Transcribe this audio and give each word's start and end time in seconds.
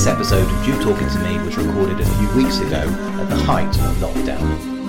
This 0.00 0.06
episode 0.06 0.50
of 0.50 0.64
Jew 0.64 0.82
Talking 0.82 1.10
to 1.10 1.18
Me 1.18 1.36
was 1.44 1.58
recorded 1.58 2.00
a 2.00 2.06
few 2.06 2.34
weeks 2.34 2.58
ago 2.60 2.78
at 3.20 3.28
the 3.28 3.36
height 3.36 3.68
of 3.80 3.96
lockdown. 3.96 4.79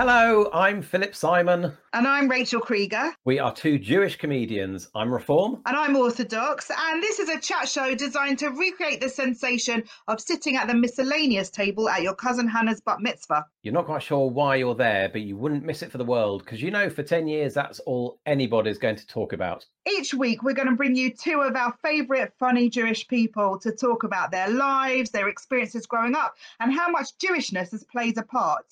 Hello, 0.00 0.48
I'm 0.54 0.80
Philip 0.80 1.12
Simon. 1.12 1.76
And 1.92 2.06
I'm 2.06 2.28
Rachel 2.28 2.60
Krieger. 2.60 3.12
We 3.24 3.40
are 3.40 3.52
two 3.52 3.80
Jewish 3.80 4.14
comedians. 4.14 4.88
I'm 4.94 5.12
Reform. 5.12 5.60
And 5.66 5.76
I'm 5.76 5.96
Orthodox. 5.96 6.70
And 6.70 7.02
this 7.02 7.18
is 7.18 7.28
a 7.28 7.40
chat 7.40 7.68
show 7.68 7.96
designed 7.96 8.38
to 8.38 8.50
recreate 8.50 9.00
the 9.00 9.08
sensation 9.08 9.82
of 10.06 10.20
sitting 10.20 10.54
at 10.54 10.68
the 10.68 10.74
miscellaneous 10.74 11.50
table 11.50 11.88
at 11.88 12.02
your 12.02 12.14
cousin 12.14 12.46
Hannah's 12.46 12.80
bat 12.80 13.00
mitzvah. 13.00 13.44
You're 13.64 13.74
not 13.74 13.86
quite 13.86 14.04
sure 14.04 14.30
why 14.30 14.54
you're 14.54 14.76
there, 14.76 15.08
but 15.08 15.22
you 15.22 15.36
wouldn't 15.36 15.64
miss 15.64 15.82
it 15.82 15.90
for 15.90 15.98
the 15.98 16.04
world 16.04 16.44
because 16.44 16.62
you 16.62 16.70
know 16.70 16.88
for 16.88 17.02
10 17.02 17.26
years 17.26 17.52
that's 17.52 17.80
all 17.80 18.20
anybody's 18.24 18.78
going 18.78 18.94
to 18.94 19.06
talk 19.08 19.32
about. 19.32 19.66
Each 19.84 20.14
week, 20.14 20.44
we're 20.44 20.54
going 20.54 20.68
to 20.68 20.76
bring 20.76 20.94
you 20.94 21.12
two 21.12 21.40
of 21.40 21.56
our 21.56 21.76
favourite 21.82 22.32
funny 22.38 22.70
Jewish 22.70 23.08
people 23.08 23.58
to 23.58 23.72
talk 23.72 24.04
about 24.04 24.30
their 24.30 24.48
lives, 24.48 25.10
their 25.10 25.26
experiences 25.26 25.86
growing 25.86 26.14
up, 26.14 26.36
and 26.60 26.72
how 26.72 26.88
much 26.88 27.18
Jewishness 27.18 27.72
has 27.72 27.82
played 27.82 28.16
a 28.16 28.22
part 28.22 28.64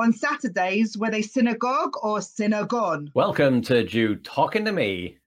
on 0.00 0.14
Saturdays, 0.14 0.96
were 0.96 1.10
they 1.10 1.20
synagogue 1.20 1.92
or 2.02 2.22
synagogue? 2.22 3.10
Welcome 3.12 3.60
to 3.62 3.84
Jew 3.84 4.16
Talking 4.16 4.64
to 4.64 4.72
Me. 4.72 5.18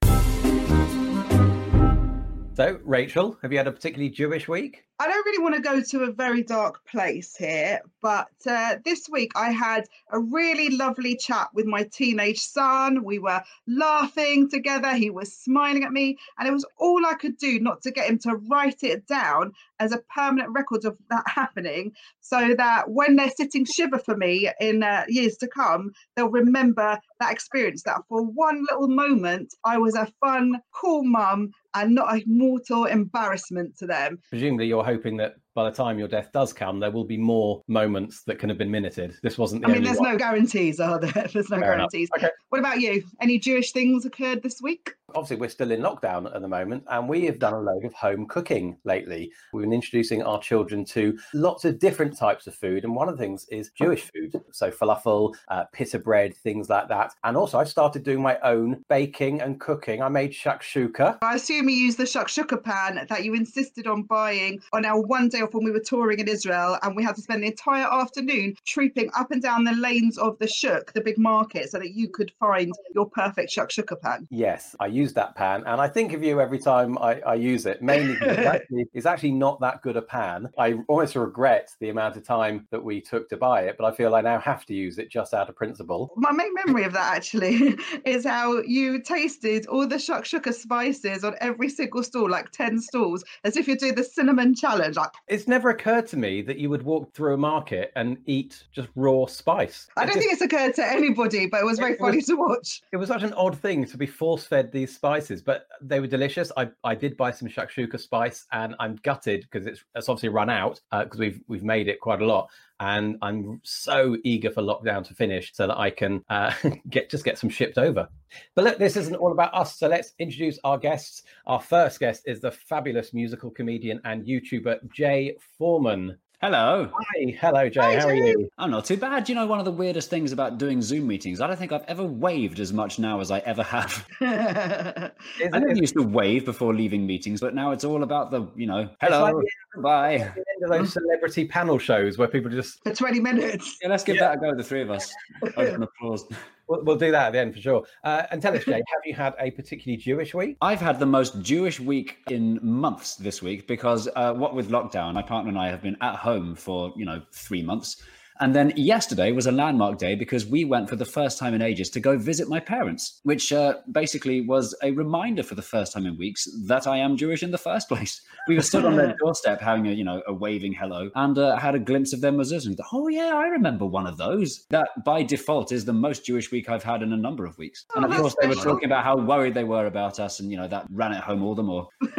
So, 2.54 2.78
Rachel, 2.84 3.36
have 3.42 3.52
you 3.52 3.58
had 3.58 3.68
a 3.68 3.72
particularly 3.72 4.10
Jewish 4.10 4.48
week? 4.48 4.84
I 5.00 5.08
don't 5.08 5.26
really 5.26 5.42
want 5.42 5.56
to 5.56 5.60
go 5.60 5.80
to 5.80 6.04
a 6.04 6.12
very 6.12 6.42
dark 6.44 6.84
place 6.86 7.34
here, 7.36 7.80
but 8.00 8.28
uh, 8.46 8.76
this 8.84 9.08
week 9.08 9.32
I 9.34 9.50
had 9.50 9.86
a 10.10 10.20
really 10.20 10.70
lovely 10.70 11.16
chat 11.16 11.48
with 11.52 11.66
my 11.66 11.82
teenage 11.82 12.38
son. 12.38 13.02
We 13.02 13.18
were 13.18 13.42
laughing 13.66 14.48
together, 14.48 14.94
he 14.94 15.10
was 15.10 15.32
smiling 15.32 15.82
at 15.82 15.92
me, 15.92 16.18
and 16.38 16.48
it 16.48 16.52
was 16.52 16.64
all 16.78 17.04
I 17.04 17.14
could 17.14 17.38
do 17.38 17.58
not 17.58 17.82
to 17.82 17.90
get 17.90 18.08
him 18.08 18.18
to 18.20 18.36
write 18.36 18.84
it 18.84 19.06
down 19.06 19.52
as 19.80 19.92
a 19.92 20.00
permanent 20.14 20.50
record 20.52 20.84
of 20.84 20.96
that 21.10 21.24
happening 21.26 21.92
so 22.20 22.54
that 22.56 22.90
when 22.90 23.16
they're 23.16 23.30
sitting 23.30 23.64
shiva 23.64 23.98
for 23.98 24.16
me 24.16 24.50
in 24.60 24.82
uh, 24.82 25.04
years 25.08 25.36
to 25.36 25.48
come, 25.48 25.92
they'll 26.16 26.28
remember 26.28 26.98
that 27.20 27.32
experience 27.32 27.82
that 27.84 28.00
for 28.08 28.22
one 28.22 28.64
little 28.70 28.88
moment 28.88 29.54
I 29.64 29.78
was 29.78 29.94
a 29.94 30.08
fun, 30.20 30.60
cool 30.72 31.04
mum 31.04 31.50
and 31.74 31.94
not 31.94 32.14
a 32.14 32.22
mortal 32.26 32.84
embarrassment 32.84 33.76
to 33.78 33.86
them. 33.86 34.18
Presumably, 34.30 34.66
you're 34.66 34.84
hoping 34.84 35.16
that 35.18 35.34
by 35.54 35.70
the 35.70 35.74
time 35.74 35.98
your 35.98 36.08
death 36.08 36.30
does 36.32 36.52
come, 36.52 36.80
there 36.80 36.90
will 36.90 37.04
be 37.04 37.16
more 37.16 37.62
moments 37.68 38.22
that 38.24 38.38
can 38.38 38.48
have 38.48 38.58
been 38.58 38.70
minuted. 38.70 39.16
This 39.22 39.38
wasn't 39.38 39.62
the 39.62 39.68
I 39.68 39.68
mean, 39.68 39.78
only 39.78 39.88
there's 39.88 40.00
one. 40.00 40.12
no 40.12 40.18
guarantees, 40.18 40.80
are 40.80 40.98
there? 40.98 41.12
There's 41.32 41.50
no 41.50 41.58
Fair 41.58 41.76
guarantees. 41.76 42.08
Okay. 42.16 42.28
What 42.48 42.58
about 42.58 42.80
you? 42.80 43.02
Any 43.20 43.38
Jewish 43.38 43.72
things 43.72 44.04
occurred 44.04 44.42
this 44.42 44.60
week? 44.60 44.94
Obviously, 45.14 45.36
we're 45.36 45.48
still 45.48 45.70
in 45.70 45.80
lockdown 45.80 46.34
at 46.34 46.40
the 46.40 46.48
moment, 46.48 46.84
and 46.88 47.08
we 47.08 47.24
have 47.26 47.38
done 47.38 47.52
a 47.52 47.60
load 47.60 47.84
of 47.84 47.92
home 47.94 48.26
cooking 48.26 48.76
lately. 48.84 49.30
We've 49.52 49.62
been 49.62 49.72
introducing 49.72 50.22
our 50.22 50.40
children 50.40 50.84
to 50.86 51.16
lots 51.34 51.64
of 51.64 51.78
different 51.78 52.16
types 52.16 52.46
of 52.46 52.54
food, 52.54 52.84
and 52.84 52.94
one 52.94 53.08
of 53.08 53.16
the 53.16 53.22
things 53.22 53.46
is 53.50 53.70
Jewish 53.70 54.10
food. 54.12 54.40
So, 54.52 54.70
falafel, 54.70 55.34
uh, 55.48 55.64
pita 55.72 55.98
bread, 55.98 56.34
things 56.36 56.68
like 56.68 56.88
that. 56.88 57.12
And 57.22 57.36
also, 57.36 57.58
I 57.58 57.64
started 57.64 58.02
doing 58.02 58.22
my 58.22 58.38
own 58.40 58.84
baking 58.88 59.40
and 59.40 59.60
cooking. 59.60 60.02
I 60.02 60.08
made 60.08 60.32
shakshuka. 60.32 61.18
I 61.22 61.34
assume 61.34 61.68
you 61.68 61.76
used 61.76 61.98
the 61.98 62.04
shakshuka 62.04 62.62
pan 62.62 63.06
that 63.08 63.24
you 63.24 63.34
insisted 63.34 63.86
on 63.86 64.02
buying 64.02 64.60
on 64.72 64.84
our 64.84 65.00
one 65.00 65.28
day 65.28 65.43
off 65.44 65.54
when 65.54 65.64
we 65.64 65.70
were 65.70 65.80
touring 65.80 66.18
in 66.18 66.28
Israel, 66.28 66.78
and 66.82 66.96
we 66.96 67.04
had 67.04 67.14
to 67.16 67.22
spend 67.22 67.42
the 67.42 67.48
entire 67.48 67.86
afternoon 67.86 68.54
trooping 68.66 69.10
up 69.16 69.30
and 69.30 69.42
down 69.42 69.64
the 69.64 69.72
lanes 69.72 70.18
of 70.18 70.38
the 70.38 70.48
shuk, 70.48 70.92
the 70.92 71.00
big 71.00 71.18
market, 71.18 71.70
so 71.70 71.78
that 71.78 71.94
you 71.94 72.08
could 72.08 72.32
find 72.40 72.72
your 72.94 73.08
perfect 73.08 73.54
shakshuka 73.54 74.00
pan. 74.00 74.26
Yes, 74.30 74.74
I 74.80 74.86
use 74.86 75.12
that 75.14 75.34
pan, 75.34 75.62
and 75.66 75.80
I 75.80 75.88
think 75.88 76.12
of 76.12 76.22
you 76.22 76.40
every 76.40 76.58
time 76.58 76.98
I, 76.98 77.20
I 77.20 77.34
use 77.34 77.66
it. 77.66 77.82
Mainly 77.82 78.14
because 78.14 78.38
it's 78.38 78.46
actually, 78.54 78.84
it's 78.94 79.06
actually 79.06 79.32
not 79.32 79.60
that 79.60 79.82
good 79.82 79.96
a 79.96 80.02
pan. 80.02 80.48
I 80.58 80.74
almost 80.88 81.16
regret 81.16 81.70
the 81.80 81.90
amount 81.90 82.16
of 82.16 82.24
time 82.24 82.66
that 82.70 82.82
we 82.82 83.00
took 83.00 83.28
to 83.28 83.36
buy 83.36 83.62
it, 83.62 83.76
but 83.78 83.86
I 83.86 83.94
feel 83.94 84.14
I 84.14 84.20
now 84.20 84.38
have 84.38 84.64
to 84.66 84.74
use 84.74 84.98
it 84.98 85.10
just 85.10 85.34
out 85.34 85.48
of 85.48 85.56
principle. 85.56 86.12
My 86.16 86.32
main 86.32 86.52
memory 86.54 86.84
of 86.84 86.92
that 86.94 87.14
actually 87.14 87.76
is 88.04 88.24
how 88.24 88.62
you 88.62 89.00
tasted 89.00 89.66
all 89.66 89.86
the 89.86 89.96
shakshuka 89.96 90.54
spices 90.54 91.24
on 91.24 91.34
every 91.40 91.68
single 91.68 92.02
stall, 92.02 92.30
like 92.30 92.50
10 92.50 92.80
stalls, 92.80 93.24
as 93.44 93.56
if 93.56 93.66
you're 93.66 93.76
doing 93.76 93.94
the 93.94 94.04
cinnamon 94.04 94.54
challenge. 94.54 94.96
Like, 94.96 95.10
It's 95.34 95.48
never 95.48 95.70
occurred 95.70 96.06
to 96.08 96.16
me 96.16 96.42
that 96.42 96.58
you 96.58 96.70
would 96.70 96.84
walk 96.84 97.12
through 97.12 97.34
a 97.34 97.36
market 97.36 97.90
and 97.96 98.18
eat 98.26 98.62
just 98.70 98.88
raw 98.94 99.26
spice. 99.26 99.88
I 99.96 100.06
don't 100.06 100.16
think 100.16 100.32
it's 100.32 100.42
occurred 100.42 100.74
to 100.76 100.86
anybody, 100.88 101.46
but 101.48 101.60
it 101.60 101.64
was 101.64 101.80
very 101.80 101.94
It 101.94 102.00
was- 102.00 102.08
funny 102.10 102.22
to 102.22 102.34
watch. 102.36 102.82
it 102.92 102.98
was 102.98 103.08
such 103.08 103.24
an 103.24 103.32
odd 103.32 103.58
thing 103.58 103.84
to 103.86 103.96
be 103.96 104.06
force 104.06 104.44
fed 104.46 104.70
these 104.70 104.94
spices, 104.94 105.42
but 105.42 105.66
they 105.82 105.98
were 105.98 106.06
delicious. 106.06 106.52
I, 106.56 106.68
I 106.84 106.94
did 106.94 107.16
buy 107.16 107.32
some 107.32 107.48
shakshuka 107.48 107.98
spice, 107.98 108.46
and 108.52 108.76
I'm 108.78 108.94
gutted 109.02 109.40
because 109.50 109.66
it's, 109.66 109.82
it's 109.96 110.08
obviously 110.08 110.28
run 110.28 110.50
out 110.50 110.80
because 110.92 111.18
we've 111.18 111.40
we've 111.48 111.64
made 111.64 111.88
it 111.88 111.98
quite 111.98 112.22
a 112.22 112.26
lot, 112.26 112.48
and 112.78 113.16
I'm 113.20 113.60
so 113.64 114.16
eager 114.22 114.52
for 114.52 114.62
lockdown 114.62 115.04
to 115.08 115.14
finish 115.14 115.50
so 115.52 115.66
that 115.66 115.78
I 115.78 115.90
can 115.90 116.22
uh, 116.30 116.52
get 116.88 117.10
just 117.10 117.24
get 117.24 117.38
some 117.38 117.50
shipped 117.50 117.76
over. 117.76 118.08
But 118.56 118.64
look, 118.64 118.78
this 118.78 118.96
isn't 118.96 119.14
all 119.14 119.30
about 119.32 119.54
us, 119.54 119.76
so 119.78 119.86
let's 119.88 120.12
introduce 120.18 120.58
our 120.64 120.76
guests. 120.78 121.22
Our 121.46 121.60
first 121.60 121.98
guest 122.00 122.22
is 122.26 122.40
the 122.40 122.50
fabulous 122.50 123.14
musical 123.14 123.50
comedian 123.50 124.00
and 124.04 124.24
YouTuber 124.26 124.92
Jay 124.92 125.23
Foreman. 125.58 126.18
Hello. 126.40 126.90
Hi, 126.92 127.36
hello 127.40 127.70
Jay. 127.70 127.80
Hi, 127.80 127.96
How 128.00 128.08
are 128.08 128.14
you? 128.14 128.50
I'm 128.58 128.70
not 128.70 128.84
too 128.84 128.98
bad. 128.98 129.26
You 129.30 129.34
know, 129.34 129.46
one 129.46 129.60
of 129.60 129.64
the 129.64 129.70
weirdest 129.72 130.10
things 130.10 130.30
about 130.30 130.58
doing 130.58 130.82
Zoom 130.82 131.06
meetings, 131.06 131.40
I 131.40 131.46
don't 131.46 131.58
think 131.58 131.72
I've 131.72 131.84
ever 131.88 132.04
waved 132.04 132.60
as 132.60 132.70
much 132.70 132.98
now 132.98 133.20
as 133.20 133.30
I 133.30 133.38
ever 133.40 133.62
have. 133.62 134.06
I 134.20 135.10
never 135.40 135.68
Is 135.70 135.78
it- 135.78 135.80
used 135.80 135.94
to 135.94 136.02
wave 136.02 136.44
before 136.44 136.74
leaving 136.74 137.06
meetings, 137.06 137.40
but 137.40 137.54
now 137.54 137.70
it's 137.70 137.84
all 137.84 138.02
about 138.02 138.30
the, 138.30 138.46
you 138.56 138.66
know, 138.66 138.80
It's 138.80 138.92
like 139.02 139.10
hello, 139.12 139.40
the 139.74 139.80
bye. 139.80 140.18
the 140.18 140.24
end 140.24 140.64
of 140.64 140.70
those 140.70 140.92
celebrity 140.92 141.46
panel 141.46 141.78
shows 141.78 142.18
where 142.18 142.28
people 142.28 142.50
just 142.50 142.82
For 142.82 142.94
20 142.94 143.20
minutes. 143.20 143.78
Yeah, 143.80 143.88
let's 143.88 144.04
give 144.04 144.16
Yeah. 144.16 144.28
that 144.28 144.36
a 144.36 144.40
go, 144.40 144.54
the 144.54 144.62
three 144.64 144.82
of 144.82 144.90
us. 144.90 145.14
Open 145.56 145.82
applause. 145.82 146.26
We'll, 146.68 146.84
we'll 146.84 146.96
do 146.96 147.10
that 147.10 147.26
at 147.26 147.32
the 147.32 147.38
end 147.40 147.54
for 147.54 147.60
sure. 147.60 147.84
Uh, 148.02 148.24
and 148.30 148.40
tell 148.40 148.56
us, 148.56 148.64
Jay, 148.64 148.72
have 148.72 149.02
you 149.04 149.14
had 149.14 149.34
a 149.38 149.50
particularly 149.50 149.96
Jewish 149.96 150.34
week? 150.34 150.56
I've 150.60 150.80
had 150.80 150.98
the 150.98 151.06
most 151.06 151.40
Jewish 151.42 151.80
week 151.80 152.18
in 152.30 152.58
months 152.62 153.16
this 153.16 153.42
week 153.42 153.66
because 153.66 154.08
uh, 154.16 154.32
what 154.32 154.54
with 154.54 154.70
lockdown, 154.70 155.14
my 155.14 155.22
partner 155.22 155.50
and 155.50 155.58
I 155.58 155.68
have 155.68 155.82
been 155.82 155.96
at 156.00 156.16
home 156.16 156.54
for, 156.54 156.92
you 156.96 157.04
know, 157.04 157.22
three 157.32 157.62
months. 157.62 158.02
And 158.40 158.54
then 158.54 158.72
yesterday 158.76 159.32
was 159.32 159.46
a 159.46 159.52
landmark 159.52 159.98
day 159.98 160.14
because 160.14 160.46
we 160.46 160.64
went 160.64 160.88
for 160.88 160.96
the 160.96 161.04
first 161.04 161.38
time 161.38 161.54
in 161.54 161.62
ages 161.62 161.88
to 161.90 162.00
go 162.00 162.18
visit 162.18 162.48
my 162.48 162.60
parents, 162.60 163.20
which 163.22 163.52
uh, 163.52 163.74
basically 163.92 164.40
was 164.40 164.74
a 164.82 164.90
reminder 164.90 165.42
for 165.42 165.54
the 165.54 165.62
first 165.62 165.92
time 165.92 166.06
in 166.06 166.16
weeks 166.16 166.48
that 166.66 166.86
I 166.86 166.98
am 166.98 167.16
Jewish 167.16 167.42
in 167.42 167.50
the 167.50 167.58
first 167.58 167.88
place. 167.88 168.20
We 168.46 168.56
were 168.56 168.62
stood 168.62 168.84
on 168.84 168.96
their 168.96 169.16
doorstep 169.20 169.62
having 169.62 169.86
a, 169.86 169.92
you 169.92 170.04
know, 170.04 170.20
a 170.26 170.34
waving 170.34 170.74
hello 170.74 171.08
and 171.14 171.38
uh, 171.38 171.56
had 171.56 171.74
a 171.74 171.78
glimpse 171.78 172.12
of 172.12 172.20
their 172.20 172.30
mezuzah. 172.30 172.66
And 172.66 172.76
thought, 172.76 172.88
Oh 172.92 173.08
yeah, 173.08 173.32
I 173.34 173.46
remember 173.46 173.86
one 173.86 174.06
of 174.06 174.18
those. 174.18 174.66
That 174.68 174.88
by 175.02 175.22
default 175.22 175.72
is 175.72 175.86
the 175.86 175.94
most 175.94 176.26
Jewish 176.26 176.50
week 176.50 176.68
I've 176.68 176.82
had 176.82 177.02
in 177.02 177.14
a 177.14 177.16
number 177.16 177.46
of 177.46 177.56
weeks. 177.56 177.86
Oh, 177.90 177.96
and 177.96 178.04
of 178.04 178.10
that's 178.10 178.20
course, 178.20 178.36
they 178.38 178.48
were 178.48 178.54
talking 178.54 178.84
about 178.84 179.02
how 179.02 179.16
worried 179.16 179.54
they 179.54 179.64
were 179.64 179.86
about 179.86 180.20
us, 180.20 180.40
and 180.40 180.50
you 180.50 180.58
know 180.58 180.68
that 180.68 180.86
ran 180.90 181.12
it 181.12 181.22
home 181.22 181.42
all 181.42 181.54
the 181.54 181.62
more. 181.62 181.88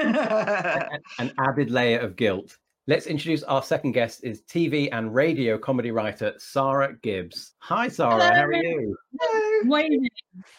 An 1.20 1.32
added 1.38 1.70
layer 1.70 2.00
of 2.00 2.16
guilt. 2.16 2.58
Let's 2.88 3.08
introduce 3.08 3.42
our 3.42 3.64
second 3.64 3.94
guest 3.94 4.24
is 4.24 4.44
TV 4.44 4.90
and 4.92 5.16
radio 5.16 5.58
comedy 5.58 5.90
writer 5.90 6.36
Sarah 6.38 6.96
Gibbs. 7.02 7.54
Hi, 7.58 7.88
Sarah. 7.88 8.32
How 8.32 8.44
are 8.44 8.54
you? 8.54 8.96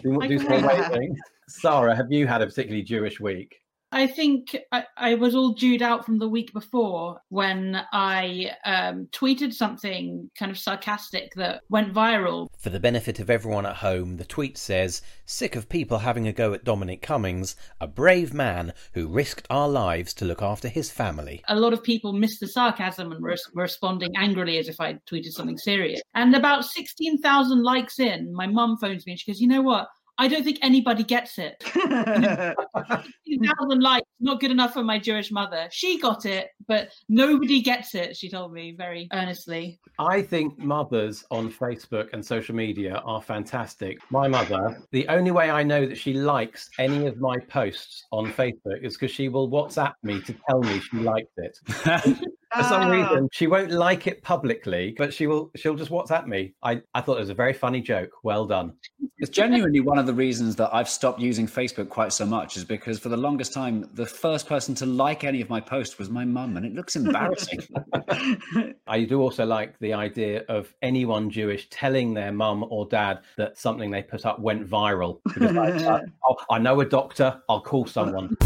Do, 0.03 0.21
I 0.21 0.27
do 0.27 0.39
can 0.41 0.49
some 0.49 0.67
wave. 0.67 0.89
waving. 0.91 1.17
Sarah, 1.49 1.95
have 1.95 2.11
you 2.11 2.27
had 2.27 2.43
a 2.43 2.47
particularly 2.47 2.83
Jewish 2.83 3.21
week? 3.21 3.61
I 3.93 4.07
think 4.07 4.57
I, 4.73 4.85
I 4.97 5.15
was 5.15 5.35
all 5.35 5.53
dewed 5.53 5.81
out 5.81 6.05
from 6.05 6.19
the 6.19 6.29
week 6.29 6.53
before 6.53 7.21
when 7.29 7.81
I 7.93 8.53
um, 8.65 9.09
tweeted 9.13 9.53
something 9.53 10.31
kind 10.39 10.51
of 10.51 10.59
sarcastic 10.59 11.33
that 11.37 11.63
went 11.69 11.95
viral. 11.95 12.49
For 12.59 12.71
the 12.71 12.81
benefit 12.81 13.21
of 13.21 13.31
everyone 13.31 13.65
at 13.65 13.77
home, 13.77 14.17
the 14.17 14.25
tweet 14.25 14.59
says, 14.59 15.03
Sick 15.25 15.55
of 15.55 15.69
people 15.69 15.99
having 15.99 16.27
a 16.27 16.33
go 16.33 16.53
at 16.53 16.65
Dominic 16.65 17.01
Cummings, 17.01 17.55
a 17.81 17.87
brave 17.87 18.35
man 18.35 18.73
who 18.93 19.09
risked 19.09 19.47
our 19.51 19.69
lives 19.69 20.13
to 20.15 20.25
look 20.25 20.43
after 20.43 20.69
his 20.69 20.91
family. 20.91 21.43
A 21.49 21.59
lot 21.59 21.73
of 21.73 21.83
people 21.83 22.13
missed 22.13 22.41
the 22.41 22.49
sarcasm 22.49 23.13
and 23.13 23.23
were, 23.23 23.37
were 23.55 23.63
responding 23.63 24.17
angrily 24.17 24.59
as 24.59 24.69
if 24.69 24.81
I 24.81 24.95
tweeted 25.11 25.33
something 25.33 25.59
serious. 25.59 26.01
And 26.15 26.35
about 26.35 26.65
16,000 26.65 27.63
likes 27.63 27.99
in, 28.01 28.33
my 28.35 28.47
mum 28.47 28.77
phones 28.79 29.07
me 29.07 29.13
and 29.13 29.21
she 29.21 29.31
goes, 29.31 29.41
You 29.41 29.49
know 29.49 29.63
what? 29.63 29.89
I 30.19 30.29
don't 30.29 30.45
think 30.45 30.59
anybody 30.63 31.03
gets 31.03 31.39
it. 31.39 31.63
16,000 31.73 32.57
likes, 33.81 34.07
not 34.21 34.41
good 34.41 34.51
enough 34.51 34.73
for 34.73 34.83
my 34.83 34.99
Jewish 34.99 35.31
mother. 35.31 35.69
She 35.71 35.99
got 36.01 36.25
it, 36.25 36.51
but 36.67 36.91
nobody 37.09 37.61
gets 37.61 37.95
it, 37.95 38.17
she 38.17 38.31
told 38.31 38.53
me 38.53 38.75
very 38.77 39.09
earnestly. 39.13 39.79
I 39.99 40.23
think 40.23 40.59
mothers 40.59 41.25
on 41.31 41.53
Facebook 41.53 42.13
and 42.13 42.25
social 42.25 42.55
media 42.55 43.03
are 43.05 43.21
fantastic. 43.21 43.99
My 44.11 44.29
mother, 44.29 44.83
the 44.91 45.07
only 45.09 45.31
way 45.31 45.51
I 45.51 45.63
know 45.63 45.87
that 45.87 45.99
she 45.99 46.15
likes 46.15 46.71
any 46.79 47.07
of 47.07 47.19
my 47.19 47.37
posts 47.49 48.05
on 48.13 48.33
Facebook 48.33 48.83
is 48.83 48.97
because 48.97 49.11
she 49.11 49.29
will 49.29 49.51
WhatsApp 49.51 49.95
me 50.03 50.21
to 50.23 50.35
tell 50.49 50.61
me 50.61 50.81
she 50.81 50.99
liked 50.99 51.33
it. 51.37 51.59
For 52.57 52.63
some 52.65 52.83
Ah. 52.83 52.91
reason, 52.91 53.29
she 53.33 53.47
won't 53.47 53.71
like 53.71 54.07
it 54.07 54.23
publicly, 54.23 54.95
but 54.97 55.13
she 55.13 55.27
will. 55.27 55.51
She'll 55.57 55.75
just 55.75 55.91
WhatsApp 55.91 56.27
me. 56.27 56.55
I, 56.63 56.81
I 56.95 57.01
thought 57.01 57.17
it 57.17 57.21
was 57.21 57.31
a 57.31 57.35
very 57.35 57.53
funny 57.53 57.81
joke. 57.81 58.11
Well 58.23 58.47
done. 58.47 58.73
It's 59.19 59.31
genuinely 59.31 59.81
one 59.81 59.99
of 59.99 60.07
the 60.07 60.13
reasons 60.13 60.57
that 60.57 60.71
I've 60.75 60.89
stopped 60.89 61.21
using 61.21 61.47
Facebook 61.47 61.89
quite 61.89 62.13
so 62.13 62.27
much 62.27 62.57
is 62.57 62.65
because 62.65 62.99
for 62.99 63.09
the 63.09 63.17
longest 63.17 63.53
time, 63.53 63.89
the 63.95 64.05
first 64.07 64.47
person 64.47 64.75
to 64.77 64.87
like 64.87 65.25
any 65.25 65.41
of 65.41 65.49
my 65.49 65.61
posts 65.61 65.99
was 65.99 66.11
my 66.11 66.25
mum, 66.25 66.57
and 66.57 66.67
it 66.67 66.75
looks 66.75 66.97
embarrassing. 66.97 67.61
I 68.87 69.05
do 69.05 69.21
also 69.21 69.45
like 69.47 69.79
the 69.79 69.93
idea 69.95 70.45
of 70.49 70.73
anyone 70.83 71.31
Jewish 71.31 71.69
telling 71.71 72.15
their 72.15 72.33
mum 72.33 72.65
or 72.71 72.87
dad 72.87 73.21
that 73.37 73.59
something 73.59 73.91
they 73.91 74.03
put 74.03 74.25
up 74.27 74.39
went 74.39 74.69
viral. 74.69 75.21
Because 75.37 75.53
like, 75.53 75.83
uh, 75.83 76.01
oh, 76.29 76.37
I 76.51 76.59
know 76.59 76.81
a 76.81 76.85
doctor. 76.87 77.41
I'll 77.49 77.61
call 77.61 77.87
someone. 77.87 78.37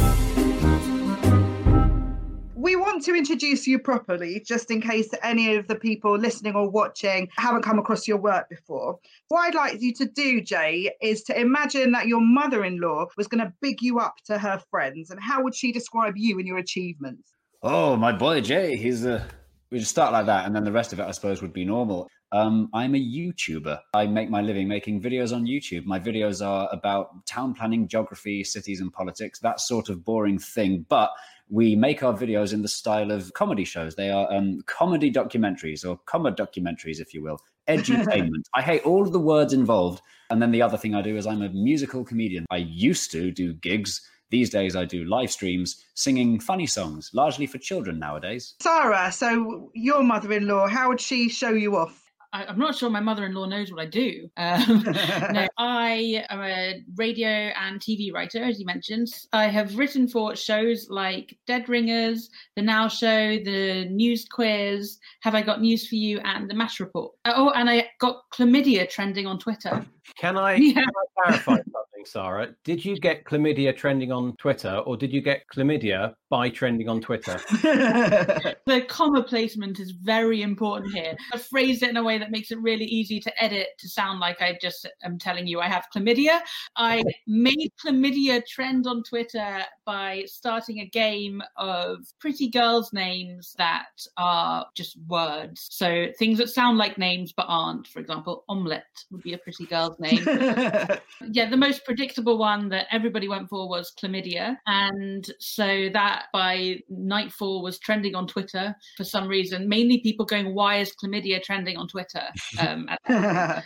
Want 3.01 3.07
to 3.07 3.33
introduce 3.33 3.67
you 3.67 3.79
properly, 3.79 4.43
just 4.47 4.71
in 4.71 4.83
case 4.83 5.09
any 5.23 5.57
of 5.57 5.67
the 5.69 5.75
people 5.75 6.19
listening 6.19 6.55
or 6.55 6.69
watching 6.69 7.29
haven't 7.39 7.63
come 7.63 7.79
across 7.79 8.07
your 8.07 8.19
work 8.19 8.51
before. 8.51 8.99
What 9.29 9.41
I'd 9.41 9.55
like 9.55 9.81
you 9.81 9.95
to 9.95 10.05
do, 10.05 10.43
Jay, 10.43 10.95
is 11.01 11.23
to 11.23 11.41
imagine 11.41 11.93
that 11.93 12.09
your 12.09 12.21
mother 12.21 12.63
in 12.63 12.79
law 12.79 13.07
was 13.17 13.27
going 13.27 13.43
to 13.43 13.55
big 13.63 13.81
you 13.81 14.01
up 14.01 14.17
to 14.27 14.37
her 14.37 14.61
friends. 14.71 15.11
And 15.11 15.19
how 15.19 15.43
would 15.43 15.55
she 15.55 15.73
describe 15.73 16.19
you 16.19 16.39
and 16.39 16.47
your 16.47 16.59
achievements? 16.59 17.33
oh, 17.63 17.97
my 17.97 18.13
boy 18.13 18.41
Jay, 18.41 18.77
he's 18.77 19.05
a. 19.05 19.27
We 19.71 19.79
just 19.79 19.91
start 19.93 20.13
like 20.13 20.27
that, 20.27 20.47
and 20.47 20.55
then 20.55 20.65
the 20.65 20.73
rest 20.73 20.93
of 20.93 20.99
it, 20.99 21.05
I 21.05 21.13
suppose, 21.13 21.41
would 21.41 21.53
be 21.53 21.65
normal. 21.65 22.09
Um, 22.33 22.69
I'm 22.75 22.95
a 22.95 22.99
YouTuber. 22.99 23.79
I 23.95 24.07
make 24.07 24.29
my 24.29 24.41
living 24.41 24.67
making 24.67 25.01
videos 25.01 25.35
on 25.35 25.47
YouTube. 25.47 25.85
My 25.85 26.01
videos 26.01 26.45
are 26.45 26.69
about 26.73 27.25
town 27.27 27.55
planning, 27.55 27.87
geography, 27.87 28.43
cities, 28.45 28.81
and 28.81 28.93
politics, 28.93 29.39
that 29.41 29.61
sort 29.61 29.89
of 29.89 30.05
boring 30.05 30.39
thing. 30.39 30.87
But 30.89 31.11
we 31.51 31.75
make 31.75 32.03
our 32.03 32.15
videos 32.15 32.53
in 32.53 32.63
the 32.63 32.69
style 32.69 33.11
of 33.11 33.33
comedy 33.35 33.65
shows. 33.65 33.97
They 33.97 34.11
are 34.11 34.33
um, 34.33 34.61
comedy 34.67 35.11
documentaries 35.11 35.89
or 35.89 35.99
comedy 36.07 36.41
documentaries, 36.41 37.01
if 37.01 37.13
you 37.13 37.23
will. 37.23 37.39
Edutainment. 37.69 38.45
I 38.55 38.63
hate 38.63 38.87
all 38.87 39.03
of 39.03 39.13
the 39.13 39.21
words 39.21 39.53
involved. 39.53 40.01
And 40.31 40.41
then 40.41 40.53
the 40.53 40.63
other 40.63 40.77
thing 40.77 40.95
I 40.95 41.03
do 41.03 41.17
is 41.17 41.27
I'm 41.27 41.43
a 41.43 41.49
musical 41.49 42.05
comedian. 42.05 42.47
I 42.51 42.59
used 42.59 43.11
to 43.13 43.31
do 43.31 43.53
gigs. 43.53 44.01
These 44.31 44.51
days 44.51 44.77
I 44.77 44.85
do 44.85 45.05
live 45.05 45.31
streams 45.31 45.85
singing 45.95 46.39
funny 46.39 46.67
songs, 46.67 47.11
largely 47.13 47.47
for 47.47 47.59
children 47.59 47.99
nowadays. 47.99 48.55
Sarah, 48.63 49.11
so 49.11 49.73
your 49.75 50.05
mother 50.05 50.33
in 50.33 50.47
law, 50.47 50.69
how 50.69 50.89
would 50.89 51.01
she 51.01 51.29
show 51.29 51.51
you 51.51 51.77
off? 51.77 52.10
I, 52.33 52.45
I'm 52.45 52.59
not 52.59 52.77
sure 52.77 52.89
my 52.91 53.01
mother-in-law 53.01 53.47
knows 53.47 53.73
what 53.73 53.81
I 53.83 53.87
do. 53.87 54.29
Um, 54.37 54.83
no, 55.33 55.47
I 55.59 56.25
am 56.29 56.41
a 56.41 56.83
radio 56.97 57.29
and 57.29 57.81
TV 57.81 58.13
writer, 58.13 58.43
as 58.45 58.61
you 58.61 58.67
mentioned. 58.67 59.09
I 59.33 59.47
have 59.49 59.77
written 59.77 60.07
for 60.07 60.37
shows 60.37 60.87
like 60.91 61.37
Dead 61.47 61.69
Ringers, 61.69 62.31
The 62.57 62.63
Now 62.63 62.87
Show, 62.89 63.39
The 63.45 63.87
News 63.91 64.27
Quiz, 64.31 64.99
Have 65.23 65.35
I 65.35 65.43
Got 65.43 65.61
News 65.61 65.89
for 65.89 65.97
You, 65.97 66.21
and 66.21 66.49
The 66.49 66.55
Match 66.55 66.79
Report. 66.81 67.13
Oh, 67.25 67.51
and 67.51 67.69
I 67.69 67.89
got 67.99 68.23
chlamydia 68.33 68.89
trending 68.89 69.27
on 69.27 69.39
Twitter. 69.39 69.85
Can 70.17 70.37
I, 70.37 70.55
Yeah. 70.61 70.75
can 70.75 70.85
I 70.85 71.23
clarify 71.23 71.57
something, 71.57 71.73
Sarah? 72.05 72.49
Did 72.65 72.85
you 72.85 72.99
get 72.99 73.25
chlamydia 73.25 73.77
trending 73.77 74.13
on 74.13 74.37
Twitter, 74.37 74.77
or 74.87 74.97
did 74.97 75.13
you 75.13 75.21
get 75.21 75.43
chlamydia 75.55 76.15
by 76.29 76.49
trending 76.49 76.89
on 76.89 77.01
Twitter? 77.01 77.41
The 78.67 78.83
comma 78.83 79.25
placement 79.25 79.81
is 79.81 79.91
very 79.91 80.43
important 80.43 80.93
here. 80.93 81.17
I 81.33 81.39
phrased 81.39 81.83
it 81.83 81.91
in 81.91 81.97
a 81.97 82.05
way 82.05 82.19
that 82.19 82.31
makes 82.31 82.53
it 82.53 82.61
really 82.61 82.85
easy 82.85 83.19
to 83.21 83.43
edit 83.43 83.69
to 83.79 83.89
sound 83.89 84.21
like 84.21 84.41
I 84.41 84.57
just 84.63 84.89
am 85.03 85.19
telling 85.19 85.47
you 85.47 85.61
I 85.61 85.67
have 85.67 85.87
chlamydia. 85.95 86.41
I 86.77 87.03
made 87.27 87.73
chlamydia 87.85 88.47
trend 88.47 88.87
on 88.87 89.03
Twitter 89.03 89.63
by 89.85 90.25
starting 90.27 90.81
a 90.81 90.87
game 90.87 91.43
of 91.57 91.99
pretty 92.21 92.49
girls' 92.49 92.93
names 92.93 93.55
that 93.59 93.89
are 94.17 94.67
just 94.77 94.97
words. 95.09 95.67
So 95.71 96.09
things 96.19 96.39
that 96.39 96.51
sound 96.51 96.79
like 96.79 96.97
names 96.97 97.33
but 97.33 97.47
aren't. 97.49 97.89
For 97.89 97.99
example, 97.99 98.45
omelette 98.49 99.05
would 99.11 99.23
be 99.23 99.33
a 99.33 99.39
pretty 99.39 99.67
girl's 99.67 99.99
name. 99.99 100.23
yeah, 101.33 101.51
the 101.51 101.57
most 101.57 101.85
predictable 101.91 102.39
one 102.39 102.69
that 102.69 102.87
everybody 102.93 103.27
went 103.27 103.49
for 103.49 103.69
was 103.69 103.93
chlamydia. 104.01 104.57
And 104.69 105.29
so 105.41 105.89
that 105.93 106.27
by 106.33 106.79
nightfall 106.89 107.65
was 107.65 107.81
trending 107.81 108.15
on 108.15 108.29
Twitter 108.29 108.77
for 108.97 109.03
some 109.03 109.27
reason. 109.27 109.69
Mainly 109.69 109.99
people 109.99 110.25
going, 110.25 110.55
why 110.55 110.77
is 110.77 110.93
chlamydia 110.95 111.43
trending 111.43 111.77
on 111.77 111.89
Twitter? 111.89 112.23
Um, 112.61 112.89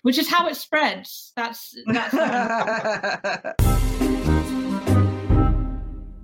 which 0.03 0.19
is 0.19 0.29
how 0.29 0.47
it 0.47 0.57
spreads. 0.57 1.33
That's 1.35 1.75
that's 1.87 2.15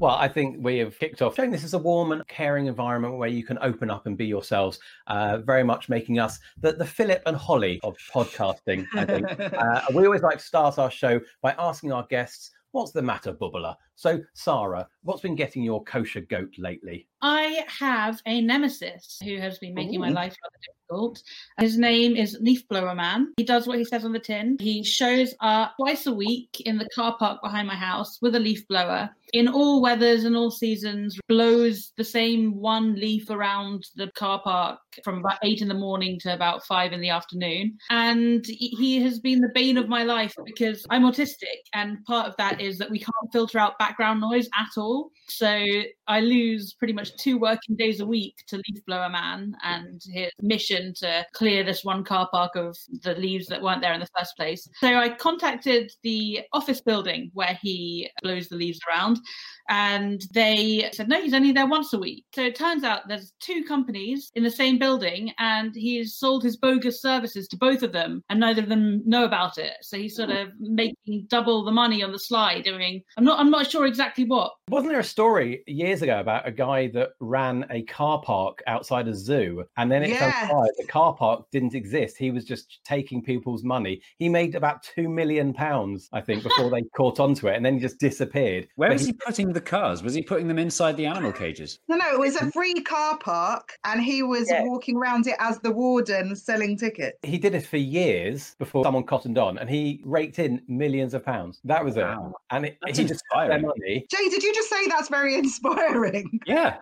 Well, 0.00 0.16
I 0.16 0.28
think 0.28 0.56
we 0.60 0.78
have 0.78 0.98
kicked 0.98 1.20
off 1.20 1.36
showing 1.36 1.50
this 1.50 1.62
is 1.62 1.74
a 1.74 1.78
warm 1.78 2.12
and 2.12 2.26
caring 2.26 2.64
environment 2.64 3.18
where 3.18 3.28
you 3.28 3.44
can 3.44 3.58
open 3.60 3.90
up 3.90 4.06
and 4.06 4.16
be 4.16 4.24
yourselves, 4.24 4.78
uh, 5.08 5.36
very 5.44 5.62
much 5.62 5.90
making 5.90 6.18
us 6.18 6.38
the, 6.58 6.72
the 6.72 6.86
Phillip 6.86 7.20
and 7.26 7.36
Holly 7.36 7.78
of 7.82 7.98
podcasting, 8.10 8.86
I 8.94 9.04
think. 9.04 9.26
uh, 9.58 9.82
we 9.94 10.06
always 10.06 10.22
like 10.22 10.38
to 10.38 10.44
start 10.44 10.78
our 10.78 10.90
show 10.90 11.20
by 11.42 11.54
asking 11.58 11.92
our 11.92 12.06
guests, 12.08 12.50
what's 12.72 12.92
the 12.92 13.02
matter, 13.02 13.34
bubbler? 13.34 13.76
So, 13.96 14.20
Sarah, 14.32 14.88
what's 15.02 15.20
been 15.20 15.34
getting 15.34 15.62
your 15.62 15.84
kosher 15.84 16.22
goat 16.22 16.54
lately? 16.56 17.06
I 17.20 17.66
have 17.68 18.22
a 18.24 18.40
nemesis 18.40 19.20
who 19.22 19.36
has 19.36 19.58
been 19.58 19.74
making 19.74 20.00
my 20.00 20.08
life 20.08 20.34
rather 20.42 20.56
difficult. 20.64 21.22
His 21.58 21.76
name 21.76 22.16
is 22.16 22.38
Leaf 22.40 22.66
Blower 22.68 22.94
Man. 22.94 23.34
He 23.36 23.44
does 23.44 23.66
what 23.66 23.78
he 23.78 23.84
says 23.84 24.06
on 24.06 24.12
the 24.12 24.18
tin. 24.18 24.56
He 24.60 24.82
shows 24.82 25.34
up 25.40 25.74
twice 25.78 26.06
a 26.06 26.14
week 26.14 26.62
in 26.64 26.78
the 26.78 26.88
car 26.94 27.16
park 27.18 27.42
behind 27.42 27.68
my 27.68 27.74
house 27.74 28.18
with 28.22 28.34
a 28.34 28.40
leaf 28.40 28.66
blower. 28.68 29.10
In 29.32 29.48
all 29.48 29.80
weathers 29.80 30.24
and 30.24 30.36
all 30.36 30.50
seasons, 30.50 31.18
blows 31.28 31.92
the 31.96 32.04
same 32.04 32.54
one 32.54 32.94
leaf 32.94 33.30
around 33.30 33.84
the 33.96 34.10
car 34.16 34.40
park 34.42 34.78
from 35.04 35.18
about 35.18 35.38
eight 35.44 35.62
in 35.62 35.68
the 35.68 35.74
morning 35.74 36.18
to 36.20 36.34
about 36.34 36.64
five 36.66 36.92
in 36.92 37.00
the 37.00 37.10
afternoon. 37.10 37.76
And 37.90 38.44
he 38.46 39.00
has 39.02 39.20
been 39.20 39.40
the 39.40 39.50
bane 39.54 39.76
of 39.76 39.88
my 39.88 40.02
life 40.02 40.34
because 40.44 40.84
I'm 40.90 41.04
autistic, 41.04 41.60
and 41.74 42.04
part 42.04 42.28
of 42.28 42.36
that 42.38 42.60
is 42.60 42.78
that 42.78 42.90
we 42.90 42.98
can't 42.98 43.32
filter 43.32 43.58
out 43.58 43.78
background 43.78 44.20
noise 44.20 44.48
at 44.58 44.70
all. 44.76 45.10
So 45.28 45.64
I 46.08 46.20
lose 46.20 46.74
pretty 46.74 46.92
much 46.92 47.16
two 47.16 47.38
working 47.38 47.76
days 47.76 48.00
a 48.00 48.06
week 48.06 48.34
to 48.48 48.56
Leaf 48.56 48.84
Blower 48.86 49.08
Man 49.08 49.54
and 49.62 50.00
his 50.12 50.32
mission 50.42 50.92
to 50.98 51.24
clear 51.34 51.62
this 51.62 51.84
one 51.84 52.02
car 52.02 52.28
park 52.32 52.56
of 52.56 52.76
the 53.02 53.14
leaves 53.14 53.46
that 53.46 53.62
weren't 53.62 53.80
there 53.80 53.94
in 53.94 54.00
the 54.00 54.08
first 54.18 54.36
place. 54.36 54.66
So 54.80 54.88
I 54.88 55.10
contacted 55.10 55.92
the 56.02 56.40
office 56.52 56.80
building 56.80 57.30
where 57.32 57.58
he 57.62 58.10
blows 58.22 58.48
the 58.48 58.56
leaves 58.56 58.80
around 58.88 59.19
and 59.68 60.22
they 60.34 60.88
said 60.92 61.08
no 61.08 61.20
he's 61.20 61.34
only 61.34 61.52
there 61.52 61.66
once 61.66 61.92
a 61.92 61.98
week 61.98 62.24
so 62.34 62.42
it 62.42 62.54
turns 62.54 62.84
out 62.84 63.06
there's 63.08 63.32
two 63.40 63.62
companies 63.64 64.30
in 64.34 64.42
the 64.42 64.50
same 64.50 64.78
building 64.78 65.32
and 65.38 65.74
he's 65.74 66.14
sold 66.16 66.42
his 66.42 66.56
bogus 66.56 67.00
services 67.00 67.46
to 67.48 67.56
both 67.56 67.82
of 67.82 67.92
them 67.92 68.22
and 68.30 68.40
neither 68.40 68.62
of 68.62 68.68
them 68.68 69.02
know 69.06 69.24
about 69.24 69.58
it 69.58 69.72
so 69.82 69.96
he's 69.96 70.16
sort 70.16 70.30
of 70.30 70.48
making 70.58 71.26
double 71.28 71.64
the 71.64 71.70
money 71.70 72.02
on 72.02 72.12
the 72.12 72.18
sly 72.18 72.60
doing 72.60 73.02
i'm 73.16 73.24
not 73.24 73.38
i'm 73.38 73.50
not 73.50 73.70
sure 73.70 73.86
exactly 73.86 74.24
what 74.24 74.52
Wasn't 74.68 74.90
there 74.90 75.00
a 75.00 75.04
story 75.04 75.62
years 75.66 76.02
ago 76.02 76.20
about 76.20 76.46
a 76.46 76.52
guy 76.52 76.88
that 76.88 77.10
ran 77.20 77.66
a 77.70 77.82
car 77.82 78.20
park 78.22 78.62
outside 78.66 79.08
a 79.08 79.14
zoo 79.14 79.64
and 79.76 79.90
then 79.90 80.02
it 80.02 80.10
Yes. 80.10 80.18
transpired 80.18 80.70
the 80.78 80.86
car 80.86 81.14
park 81.14 81.44
didn't 81.52 81.74
exist? 81.74 82.16
He 82.18 82.30
was 82.32 82.44
just 82.44 82.80
taking 82.84 83.22
people's 83.22 83.62
money. 83.62 84.00
He 84.18 84.28
made 84.28 84.54
about 84.56 84.82
two 84.82 85.08
million 85.08 85.52
pounds, 85.52 86.08
I 86.12 86.20
think, 86.20 86.42
before 86.42 86.68
they 86.70 86.82
caught 86.96 87.20
onto 87.20 87.46
it 87.48 87.54
and 87.56 87.64
then 87.64 87.74
he 87.74 87.80
just 87.80 88.00
disappeared. 88.00 88.66
Where 88.74 88.88
But 88.90 88.94
was 88.98 89.06
he 89.06 89.09
putting 89.12 89.52
the 89.52 89.60
cars? 89.60 90.02
Was 90.02 90.14
he 90.14 90.22
putting 90.22 90.48
them 90.48 90.58
inside 90.58 90.96
the 90.96 91.06
animal 91.06 91.32
cages? 91.32 91.78
No, 91.88 91.96
no, 91.96 92.12
it 92.12 92.18
was 92.18 92.36
a 92.36 92.50
free 92.52 92.74
car 92.74 93.18
park, 93.18 93.78
and 93.84 94.02
he 94.02 94.22
was 94.22 94.50
Yeah. 94.50 94.64
walking 94.64 94.96
around 94.96 95.26
it 95.26 95.36
as 95.38 95.58
the 95.60 95.70
warden 95.70 96.34
selling 96.36 96.76
tickets. 96.76 97.18
He 97.22 97.38
did 97.38 97.54
it 97.54 97.64
for 97.66 97.76
years 97.76 98.54
before 98.58 98.84
someone 98.84 99.04
cottoned 99.04 99.38
on 99.38 99.58
and 99.58 99.68
he 99.70 100.00
raked 100.04 100.38
in 100.38 100.62
millions 100.68 101.14
of 101.14 101.24
pounds. 101.24 101.60
That 101.64 101.84
was 101.84 101.96
Wow. 101.96 102.32
it. 102.50 102.54
And 102.54 102.66
it, 102.66 102.78
That's 102.82 102.98
he 102.98 103.04
just 103.04 103.22
took 103.32 103.48
money. 103.60 104.06
Jay, 104.10 104.28
did 104.28 104.42
you 104.42 104.54
just 104.54 104.68
say 104.68 104.86
that's 104.88 105.08
very 105.08 105.34
inspiring? 105.42 106.40
Yeah, 106.46 106.76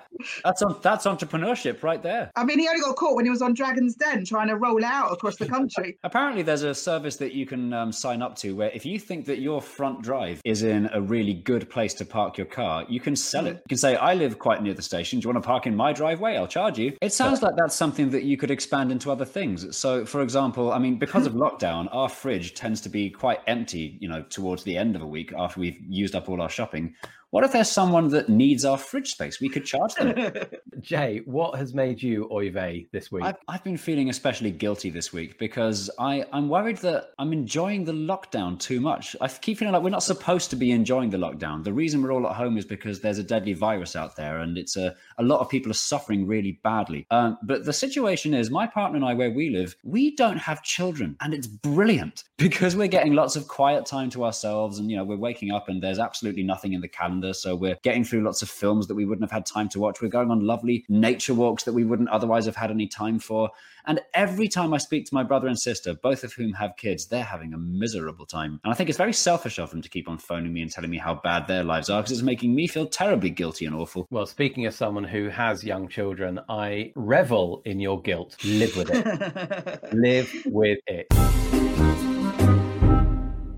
that's 0.45 0.63
on, 0.63 0.77
that's 0.83 1.07
entrepreneurship 1.07 1.83
right 1.83 2.03
there. 2.03 2.31
I 2.37 2.45
mean, 2.45 2.59
he 2.59 2.69
only 2.69 2.81
got 2.81 2.97
caught 2.97 3.17
when 3.17 3.25
he 3.25 3.31
was 3.31 3.43
on 3.43 3.55
Dragon's 3.55 3.95
Den 3.95 4.25
trying 4.25 4.49
to 4.49 4.57
roll 4.57 4.85
out 4.85 5.13
across 5.13 5.37
the 5.37 5.47
country. 5.47 5.99
Apparently, 6.05 6.43
there's 6.43 6.63
a 6.63 6.75
service 6.75 7.17
that 7.17 7.33
you 7.33 7.47
can 7.47 7.73
um, 7.73 7.93
sign 7.93 8.23
up 8.23 8.37
to 8.37 8.55
where 8.57 8.71
if 8.71 8.85
you 8.87 8.99
think 8.99 9.27
that 9.27 9.39
your 9.41 9.61
front 9.61 10.03
drive 10.03 10.41
is 10.45 10.63
in 10.63 10.89
a 10.93 11.01
really 11.01 11.35
good 11.35 11.69
place 11.71 11.95
to 11.95 12.05
park 12.05 12.18
your 12.37 12.47
car, 12.47 12.85
you 12.89 12.99
can 12.99 13.15
sell 13.15 13.47
it. 13.47 13.51
Mm-hmm. 13.51 13.57
You 13.59 13.69
can 13.69 13.79
say, 13.79 13.97
I 13.97 14.15
live 14.15 14.39
quite 14.39 14.63
near 14.63 14.75
the 14.75 14.83
station. 14.83 15.21
Do 15.21 15.27
you 15.29 15.33
want 15.33 15.43
to 15.43 15.47
park 15.47 15.67
in 15.67 15.77
my 15.77 15.93
driveway? 15.93 16.37
I'll 16.37 16.49
charge 16.49 16.79
you. 16.79 16.97
It 17.01 17.13
sounds 17.13 17.43
like 17.43 17.55
that's 17.57 17.77
something 17.77 18.11
that 18.11 18.25
you 18.25 18.37
could 18.37 18.51
expand 18.51 18.91
into 18.91 19.11
other 19.11 19.25
things. 19.25 19.77
So, 19.77 20.05
for 20.05 20.23
example, 20.23 20.73
I 20.73 20.79
mean, 20.79 20.99
because 20.99 21.27
of 21.27 21.35
lockdown, 21.35 21.89
our 21.93 22.09
fridge 22.09 22.55
tends 22.55 22.81
to 22.83 22.89
be 22.89 23.11
quite 23.11 23.41
empty, 23.47 23.97
you 24.01 24.09
know, 24.09 24.23
towards 24.23 24.65
the 24.65 24.77
end 24.77 24.97
of 24.97 25.03
a 25.03 25.07
week 25.07 25.33
after 25.37 25.61
we've 25.61 25.81
used 25.89 26.15
up 26.15 26.29
all 26.29 26.43
our 26.43 26.51
shopping. 26.51 26.95
What 27.31 27.45
if 27.45 27.53
there's 27.53 27.71
someone 27.71 28.09
that 28.09 28.29
needs 28.29 28.65
our 28.65 28.79
fridge 28.79 29.13
space? 29.13 29.41
We 29.41 29.49
could 29.49 29.65
charge 29.65 29.95
them. 29.95 30.35
Jay, 30.81 31.23
what 31.25 31.59
has 31.59 31.75
made 31.75 32.03
you 32.03 32.29
oy 32.33 32.51
vey 32.51 32.89
this 32.93 33.13
week? 33.13 33.25
I've, 33.25 33.37
I've 33.47 33.65
been 33.65 33.77
feeling 33.77 34.09
especially 34.09 34.51
guilty 34.51 34.91
this 34.91 35.13
week 35.13 35.39
because 35.39 35.91
I, 35.99 36.25
I'm 36.33 36.49
worried 36.49 36.79
that 36.79 37.11
I'm 37.19 37.33
enjoying 37.33 37.85
the 37.85 37.93
lockdown 37.93 38.59
too 38.59 38.81
much. 38.81 39.15
I 39.21 39.29
keep 39.29 39.59
feeling 39.59 39.75
like 39.75 39.83
we're 39.83 39.91
not 39.91 40.03
supposed 40.03 40.51
to 40.51 40.57
be 40.57 40.73
enjoying 40.73 41.11
the 41.11 41.19
lockdown. 41.19 41.63
The 41.63 41.73
reason 41.73 42.03
we're 42.03 42.09
we're 42.09 42.15
all 42.15 42.27
at 42.27 42.37
home 42.37 42.57
is 42.57 42.65
because 42.65 43.01
there's 43.01 43.19
a 43.19 43.23
deadly 43.23 43.53
virus 43.53 43.95
out 43.95 44.17
there 44.17 44.39
and 44.39 44.57
it's 44.57 44.77
a, 44.77 44.95
a 45.19 45.23
lot 45.23 45.41
of 45.41 45.49
people 45.49 45.71
are 45.71 45.75
suffering 45.75 46.27
really 46.27 46.59
badly. 46.65 47.07
Um, 47.11 47.39
but 47.43 47.65
the 47.65 47.73
situation 47.73 48.35
is, 48.35 48.51
my 48.51 48.67
partner 48.67 48.97
and 48.97 49.05
I, 49.05 49.15
where 49.15 49.31
we 49.31 49.51
live, 49.51 49.77
we 49.85 50.17
don't 50.17 50.39
have 50.39 50.63
children. 50.63 51.17
And 51.21 51.35
it's 51.35 51.47
brilliant 51.47 52.25
because 52.39 52.77
we're 52.77 52.89
getting 52.89 53.13
lots 53.13 53.37
of 53.37 53.47
quiet 53.47 53.85
time 53.85 54.11
to 54.11 54.25
ourselves. 54.25 54.79
And, 54.79 54.91
you 54.91 54.97
know, 54.97 55.05
we're 55.05 55.17
waking 55.17 55.53
up 55.53 55.69
and 55.69 55.83
there's 55.83 55.99
absolutely 55.99 56.43
nothing 56.43 56.73
in 56.73 56.81
the 56.81 56.89
calendar. 56.89 57.18
So 57.35 57.55
we're 57.55 57.79
getting 57.83 58.05
through 58.05 58.23
lots 58.23 58.43
of 58.43 58.49
films 58.49 58.87
that 58.87 58.95
we 58.95 59.05
wouldn't 59.05 59.25
have 59.25 59.31
had 59.31 59.47
time 59.47 59.69
to 59.71 59.79
watch. 59.79 60.01
We're 60.01 60.09
going 60.09 60.31
on 60.31 60.47
lovely 60.47 60.85
nature 60.89 61.35
walks 61.35 61.65
that 61.65 61.73
we 61.73 61.85
wouldn't 61.85 62.09
otherwise 62.09 62.47
have 62.47 62.57
had 62.57 62.71
any 62.71 62.87
time 62.87 63.19
for. 63.19 63.51
And 63.87 64.01
every 64.13 64.49
time 64.49 64.75
I 64.75 64.79
speak 64.79 65.07
to 65.07 65.15
my 65.15 65.23
brother 65.23 65.49
and 65.49 65.59
sister, 65.59 65.95
both 65.95 66.23
of 66.23 66.33
whom 66.33 66.53
have 66.53 66.77
kids, 66.77 67.07
they're 67.07 67.25
having 67.25 67.55
a 67.55 67.59
miserable 67.59 68.27
time. 68.27 68.61
And 68.63 68.73
I 68.73 68.77
think 68.77 68.89
it's 68.89 68.99
very 68.99 69.13
selfish 69.13 69.59
of 69.59 69.71
them 69.71 69.81
to 69.83 69.89
keep 69.89 70.09
on 70.09 70.19
phoning 70.19 70.53
me 70.53 70.63
and 70.63 70.71
telling 70.71 70.91
me 70.91 70.99
how 70.99 71.15
bad 71.15 71.47
their 71.47 71.65
lives 71.65 71.89
are 71.89 72.03
because 72.03 72.13
it's 72.13 72.23
making 72.23 72.55
me 72.55 72.67
feel 72.67 72.87
terribly 72.87 73.31
guilty 73.31 73.65
and 73.65 73.75
awful. 73.75 74.07
Well, 74.11 74.27
speaking 74.27 74.67
of 74.67 74.75
someone 74.75 75.05
who 75.05 75.29
has 75.29 75.65
young 75.65 75.89
children, 75.89 76.39
I 76.49 76.93
revel 76.97 77.63
in 77.65 77.81
your 77.81 78.03
guilt. 78.03 78.37
Live 78.45 78.77
with 78.77 78.91
it. 78.91 79.93
Live 79.95 80.33
with 80.47 80.81
it 80.87 81.58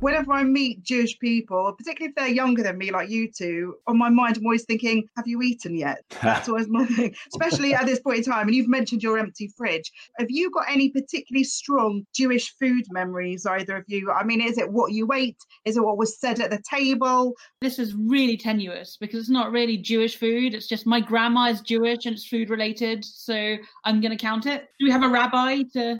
whenever 0.00 0.32
I 0.32 0.42
meet 0.42 0.82
Jewish 0.82 1.18
people, 1.18 1.72
particularly 1.76 2.10
if 2.10 2.14
they're 2.16 2.34
younger 2.34 2.62
than 2.62 2.78
me, 2.78 2.90
like 2.90 3.08
you 3.08 3.30
two, 3.30 3.76
on 3.86 3.98
my 3.98 4.08
mind, 4.08 4.36
I'm 4.36 4.44
always 4.44 4.64
thinking, 4.64 5.06
have 5.16 5.26
you 5.26 5.42
eaten 5.42 5.76
yet? 5.76 6.02
That's 6.22 6.48
always 6.48 6.68
my 6.68 6.86
thing, 6.86 7.14
especially 7.32 7.74
at 7.74 7.86
this 7.86 8.00
point 8.00 8.18
in 8.18 8.24
time. 8.24 8.48
And 8.48 8.54
you've 8.54 8.68
mentioned 8.68 9.02
your 9.02 9.18
empty 9.18 9.52
fridge. 9.56 9.90
Have 10.18 10.30
you 10.30 10.50
got 10.50 10.70
any 10.70 10.90
particularly 10.90 11.44
strong 11.44 12.04
Jewish 12.14 12.54
food 12.58 12.84
memories, 12.90 13.46
either 13.46 13.76
of 13.76 13.84
you? 13.86 14.10
I 14.10 14.24
mean, 14.24 14.40
is 14.40 14.58
it 14.58 14.70
what 14.70 14.92
you 14.92 15.12
ate? 15.12 15.38
Is 15.64 15.76
it 15.76 15.84
what 15.84 15.98
was 15.98 16.18
said 16.18 16.40
at 16.40 16.50
the 16.50 16.62
table? 16.68 17.34
This 17.60 17.78
is 17.78 17.94
really 17.94 18.36
tenuous 18.36 18.96
because 19.00 19.20
it's 19.20 19.30
not 19.30 19.52
really 19.52 19.76
Jewish 19.76 20.16
food. 20.16 20.54
It's 20.54 20.66
just 20.66 20.86
my 20.86 21.00
grandma 21.00 21.48
is 21.48 21.60
Jewish 21.60 22.06
and 22.06 22.14
it's 22.14 22.26
food 22.26 22.50
related. 22.50 23.04
So 23.04 23.56
I'm 23.84 24.00
going 24.00 24.16
to 24.16 24.22
count 24.22 24.46
it. 24.46 24.68
Do 24.78 24.86
we 24.86 24.90
have 24.90 25.02
a 25.02 25.08
rabbi 25.08 25.62
to? 25.74 25.98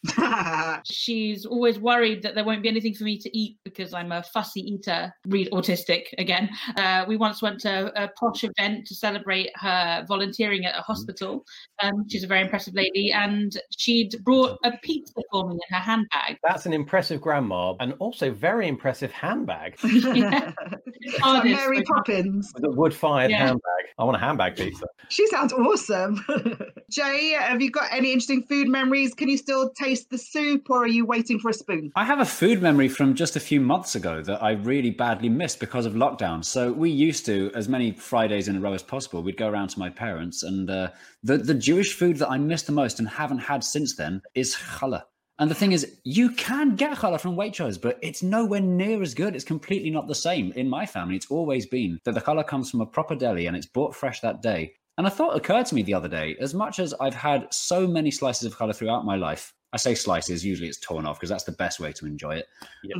She's 0.91 1.45
always 1.45 1.79
worried 1.79 2.23
that 2.23 2.35
there 2.35 2.45
won't 2.45 2.63
be 2.63 2.69
anything 2.69 2.95
for 2.95 3.05
me 3.05 3.19
to 3.19 3.39
eat 3.39 3.59
because 3.65 3.90
because 3.91 4.05
I'm 4.05 4.13
a 4.13 4.23
fussy 4.23 4.61
eater, 4.61 5.13
read 5.27 5.51
autistic 5.51 6.05
again. 6.19 6.51
Uh, 6.77 7.05
we 7.09 7.17
once 7.17 7.43
went 7.43 7.61
to 7.61 7.93
a 8.01 8.09
posh 8.09 8.45
event 8.45 8.87
to 8.87 8.95
celebrate 8.95 9.51
her 9.57 10.05
volunteering 10.07 10.65
at 10.65 10.79
a 10.79 10.83
hospital. 10.83 11.45
Um, 11.83 12.05
she's 12.09 12.25
a 12.25 12.27
very 12.27 12.43
impressive 12.43 12.75
lady, 12.75 13.13
and 13.13 13.53
she'd 13.77 14.15
brought 14.25 14.59
a 14.65 14.73
pizza 14.83 15.21
for 15.31 15.49
me 15.49 15.55
in 15.55 15.75
her 15.75 15.83
handbag. 15.83 16.39
That's 16.43 16.67
an 16.67 16.73
impressive 16.73 17.21
grandma, 17.21 17.75
and 17.81 17.95
also 17.99 18.31
very 18.31 18.69
impressive 18.69 19.11
handbag. 19.11 19.77
yeah. 19.85 20.53
Mary 21.45 21.83
Poppins 21.83 22.53
with 22.55 22.65
a 22.65 22.71
wood-fired 22.71 23.31
yeah. 23.31 23.39
handbag. 23.39 23.85
I 23.99 24.05
want 24.05 24.17
a 24.17 24.21
handbag 24.21 24.57
pizza. 24.57 24.87
She 25.09 25.27
sounds 25.27 25.53
awesome. 25.53 26.25
Jay, 26.91 27.31
have 27.39 27.63
you 27.63 27.71
got 27.71 27.89
any 27.93 28.09
interesting 28.13 28.43
food 28.43 28.67
memories? 28.67 29.15
Can 29.15 29.29
you 29.29 29.39
still 29.39 29.71
taste 29.71 30.11
the 30.11 30.19
soup, 30.19 30.69
or 30.71 30.83
are 30.83 30.89
you 30.89 31.07
waiting 31.07 31.39
for 31.39 31.51
a 31.51 31.55
spoon? 31.55 31.93
I 31.95 32.05
have 32.05 32.19
a 32.19 32.25
food 32.25 32.61
memory 32.61 32.89
from 32.89 33.15
just 33.15 33.37
a 33.37 33.41
few 33.41 33.61
months 33.61 33.95
ago 33.95 34.23
that 34.23 34.43
I 34.43 34.53
really 34.53 34.91
badly 34.91 35.29
missed 35.29 35.61
because 35.61 35.87
of 35.87 35.93
lockdown. 35.93 36.45
So 36.45 36.73
we 36.73 36.91
used 36.91 37.25
to, 37.27 37.53
as 37.55 37.69
many 37.69 37.93
Fridays 37.93 38.49
in 38.49 38.57
a 38.57 38.61
row 38.61 38.73
as 38.73 38.83
possible, 38.83 39.23
we'd 39.23 39.37
go 39.37 39.49
around 39.49 39.69
to 39.69 39.79
my 39.79 39.89
parents, 39.89 40.43
and 40.43 40.69
uh, 40.69 40.91
the 41.23 41.39
the 41.39 41.55
Jewish 41.55 41.95
food 41.95 42.17
that 42.17 42.29
I 42.29 42.39
miss 42.39 42.63
the 42.63 42.73
most 42.73 42.99
and 42.99 43.09
haven't 43.09 43.39
had 43.39 43.63
since 43.63 43.95
then 43.95 44.21
is 44.35 44.57
challah. 44.57 45.05
And 45.39 45.49
the 45.51 45.55
thing 45.55 45.71
is, 45.71 46.01
you 46.05 46.31
can 46.33 46.75
get 46.75 46.99
challah 46.99 47.21
from 47.21 47.37
Waitrose, 47.37 47.81
but 47.81 47.99
it's 48.03 48.23
nowhere 48.23 48.61
near 48.61 49.01
as 49.01 49.15
good. 49.15 49.37
It's 49.37 49.45
completely 49.45 49.91
not 49.91 50.09
the 50.09 50.15
same. 50.15 50.53
In 50.53 50.69
my 50.69 50.87
family, 50.87 51.15
it's 51.15 51.31
always 51.31 51.67
been 51.67 52.01
that 52.05 52.15
the 52.15 52.21
challah 52.21 52.47
comes 52.47 52.69
from 52.69 52.81
a 52.81 52.87
proper 52.87 53.15
deli 53.15 53.47
and 53.47 53.57
it's 53.57 53.67
bought 53.67 53.95
fresh 53.95 54.21
that 54.21 54.43
day. 54.43 54.75
And 55.01 55.07
a 55.07 55.11
thought 55.11 55.35
occurred 55.35 55.65
to 55.65 55.75
me 55.75 55.81
the 55.83 55.95
other 55.95 56.09
day 56.09 56.37
as 56.41 56.53
much 56.53 56.79
as 56.79 56.93
I've 57.01 57.15
had 57.15 57.47
so 57.51 57.87
many 57.87 58.11
slices 58.11 58.45
of 58.45 58.55
challah 58.55 58.77
throughout 58.77 59.07
my 59.07 59.17
life, 59.17 59.55
I 59.73 59.79
say 59.79 59.95
slices, 59.95 60.45
usually 60.45 60.69
it's 60.69 60.77
torn 60.79 61.07
off 61.07 61.19
because 61.19 61.31
that's 61.31 61.45
the 61.45 61.53
best 61.53 61.81
way 61.81 61.91
to 61.93 62.05
enjoy 62.05 62.33
it. 62.33 62.49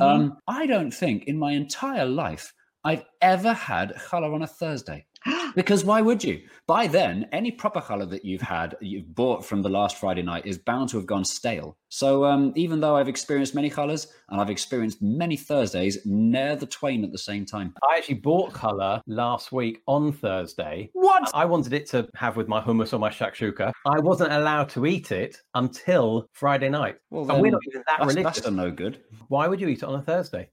Um, 0.01 0.39
I 0.47 0.65
don't 0.65 0.89
think 0.89 1.25
in 1.25 1.37
my 1.37 1.51
entire 1.51 2.07
life 2.07 2.55
I've 2.83 3.03
ever 3.21 3.53
had 3.53 3.93
challah 3.97 4.33
on 4.33 4.41
a 4.41 4.47
Thursday. 4.47 5.05
because 5.55 5.83
why 5.83 6.01
would 6.01 6.23
you? 6.23 6.41
By 6.67 6.87
then, 6.87 7.27
any 7.31 7.51
proper 7.51 7.81
challah 7.81 8.09
that 8.09 8.25
you've 8.25 8.41
had, 8.41 8.75
you've 8.81 9.13
bought 9.13 9.45
from 9.45 9.61
the 9.61 9.69
last 9.69 9.97
Friday 9.97 10.21
night, 10.21 10.45
is 10.45 10.57
bound 10.57 10.89
to 10.89 10.97
have 10.97 11.05
gone 11.05 11.25
stale. 11.25 11.77
So 11.89 12.25
um, 12.25 12.53
even 12.55 12.79
though 12.79 12.95
I've 12.95 13.09
experienced 13.09 13.53
many 13.53 13.69
challahs 13.69 14.07
and 14.29 14.39
I've 14.39 14.49
experienced 14.49 15.01
many 15.01 15.35
Thursdays, 15.35 15.99
ne'er 16.05 16.55
the 16.55 16.65
twain 16.65 17.03
at 17.03 17.11
the 17.11 17.17
same 17.17 17.45
time. 17.45 17.73
I 17.89 17.97
actually 17.97 18.15
bought 18.15 18.53
challah 18.53 19.01
last 19.07 19.51
week 19.51 19.81
on 19.87 20.13
Thursday. 20.13 20.89
What? 20.93 21.29
I 21.33 21.45
wanted 21.45 21.73
it 21.73 21.87
to 21.87 22.07
have 22.15 22.37
with 22.37 22.47
my 22.47 22.61
hummus 22.61 22.93
or 22.93 22.99
my 22.99 23.09
shakshuka. 23.09 23.73
I 23.85 23.99
wasn't 23.99 24.31
allowed 24.31 24.69
to 24.69 24.85
eat 24.85 25.11
it 25.11 25.37
until 25.53 26.27
Friday 26.33 26.69
night. 26.69 26.95
Well, 27.09 27.25
then, 27.25 27.35
and 27.35 27.43
we're 27.43 27.51
not 27.51 27.61
even 27.67 27.83
that 27.87 27.97
that's, 27.99 28.15
religious. 28.15 28.41
That's 28.41 28.55
no 28.55 28.71
good. 28.71 29.01
Why 29.27 29.47
would 29.47 29.59
you 29.59 29.67
eat 29.67 29.79
it 29.79 29.83
on 29.83 29.95
a 29.95 30.01
Thursday? 30.01 30.49